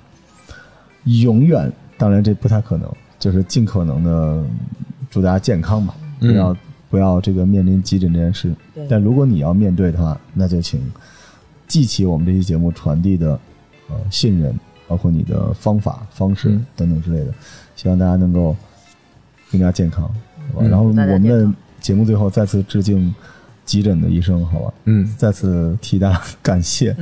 [1.05, 2.87] 永远，当然这不太可能，
[3.19, 4.45] 就是尽可能的
[5.11, 6.57] 祝大家健康吧，不嗯要、
[6.89, 8.55] 不要这个面临急诊这件事。
[8.89, 10.81] 但如果你要面对的话，那就请
[11.67, 13.39] 记起我们这期节目传递的
[13.89, 14.55] 呃信任，
[14.87, 16.67] 包括你的方法、方式嗯。
[16.77, 17.35] 等等之类的，
[17.75, 18.57] 希望大家能够
[19.51, 20.05] 更加健康，
[20.55, 20.67] 好吧？
[20.67, 20.71] 嗯。
[20.71, 23.13] 然后我们的节目最后再次致敬
[23.65, 24.75] 急诊的医生，好吧？
[24.85, 25.13] 嗯。
[25.19, 26.97] 再次替大家感谢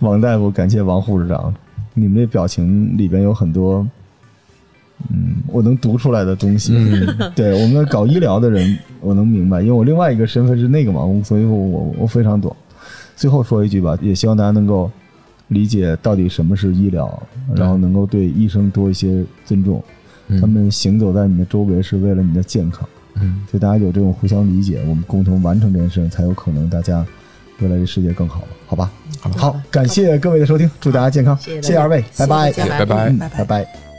[0.00, 1.54] 王大夫，感谢王护士长，
[1.94, 3.86] 你们这表情里边有很多，
[5.10, 6.74] 嗯，我能读出来的东西。
[6.76, 12.54] 嗯 对我们搞医疗的人，我能明白，因为我另外一个身份是那个嘛，所以我我我非常懂。
[13.16, 14.90] 最后说一句吧，也希望大家能够
[15.48, 17.22] 理解到底什么是医疗，
[17.54, 19.82] 然后能够对医生多一些尊重。
[20.28, 22.88] 嗯他们行走在你的周围是为了你的健康。
[23.20, 27.04] 嗯所以大家有这种互相理解，我们共同完成这件事情，才有可能大家
[27.60, 28.90] 未来这世界更好，好吧？
[29.36, 33.93] 好，感谢各位的收听，祝大家健康，谢谢谢谢二位，拜拜，谢谢大家拜拜嗯拜拜拜拜。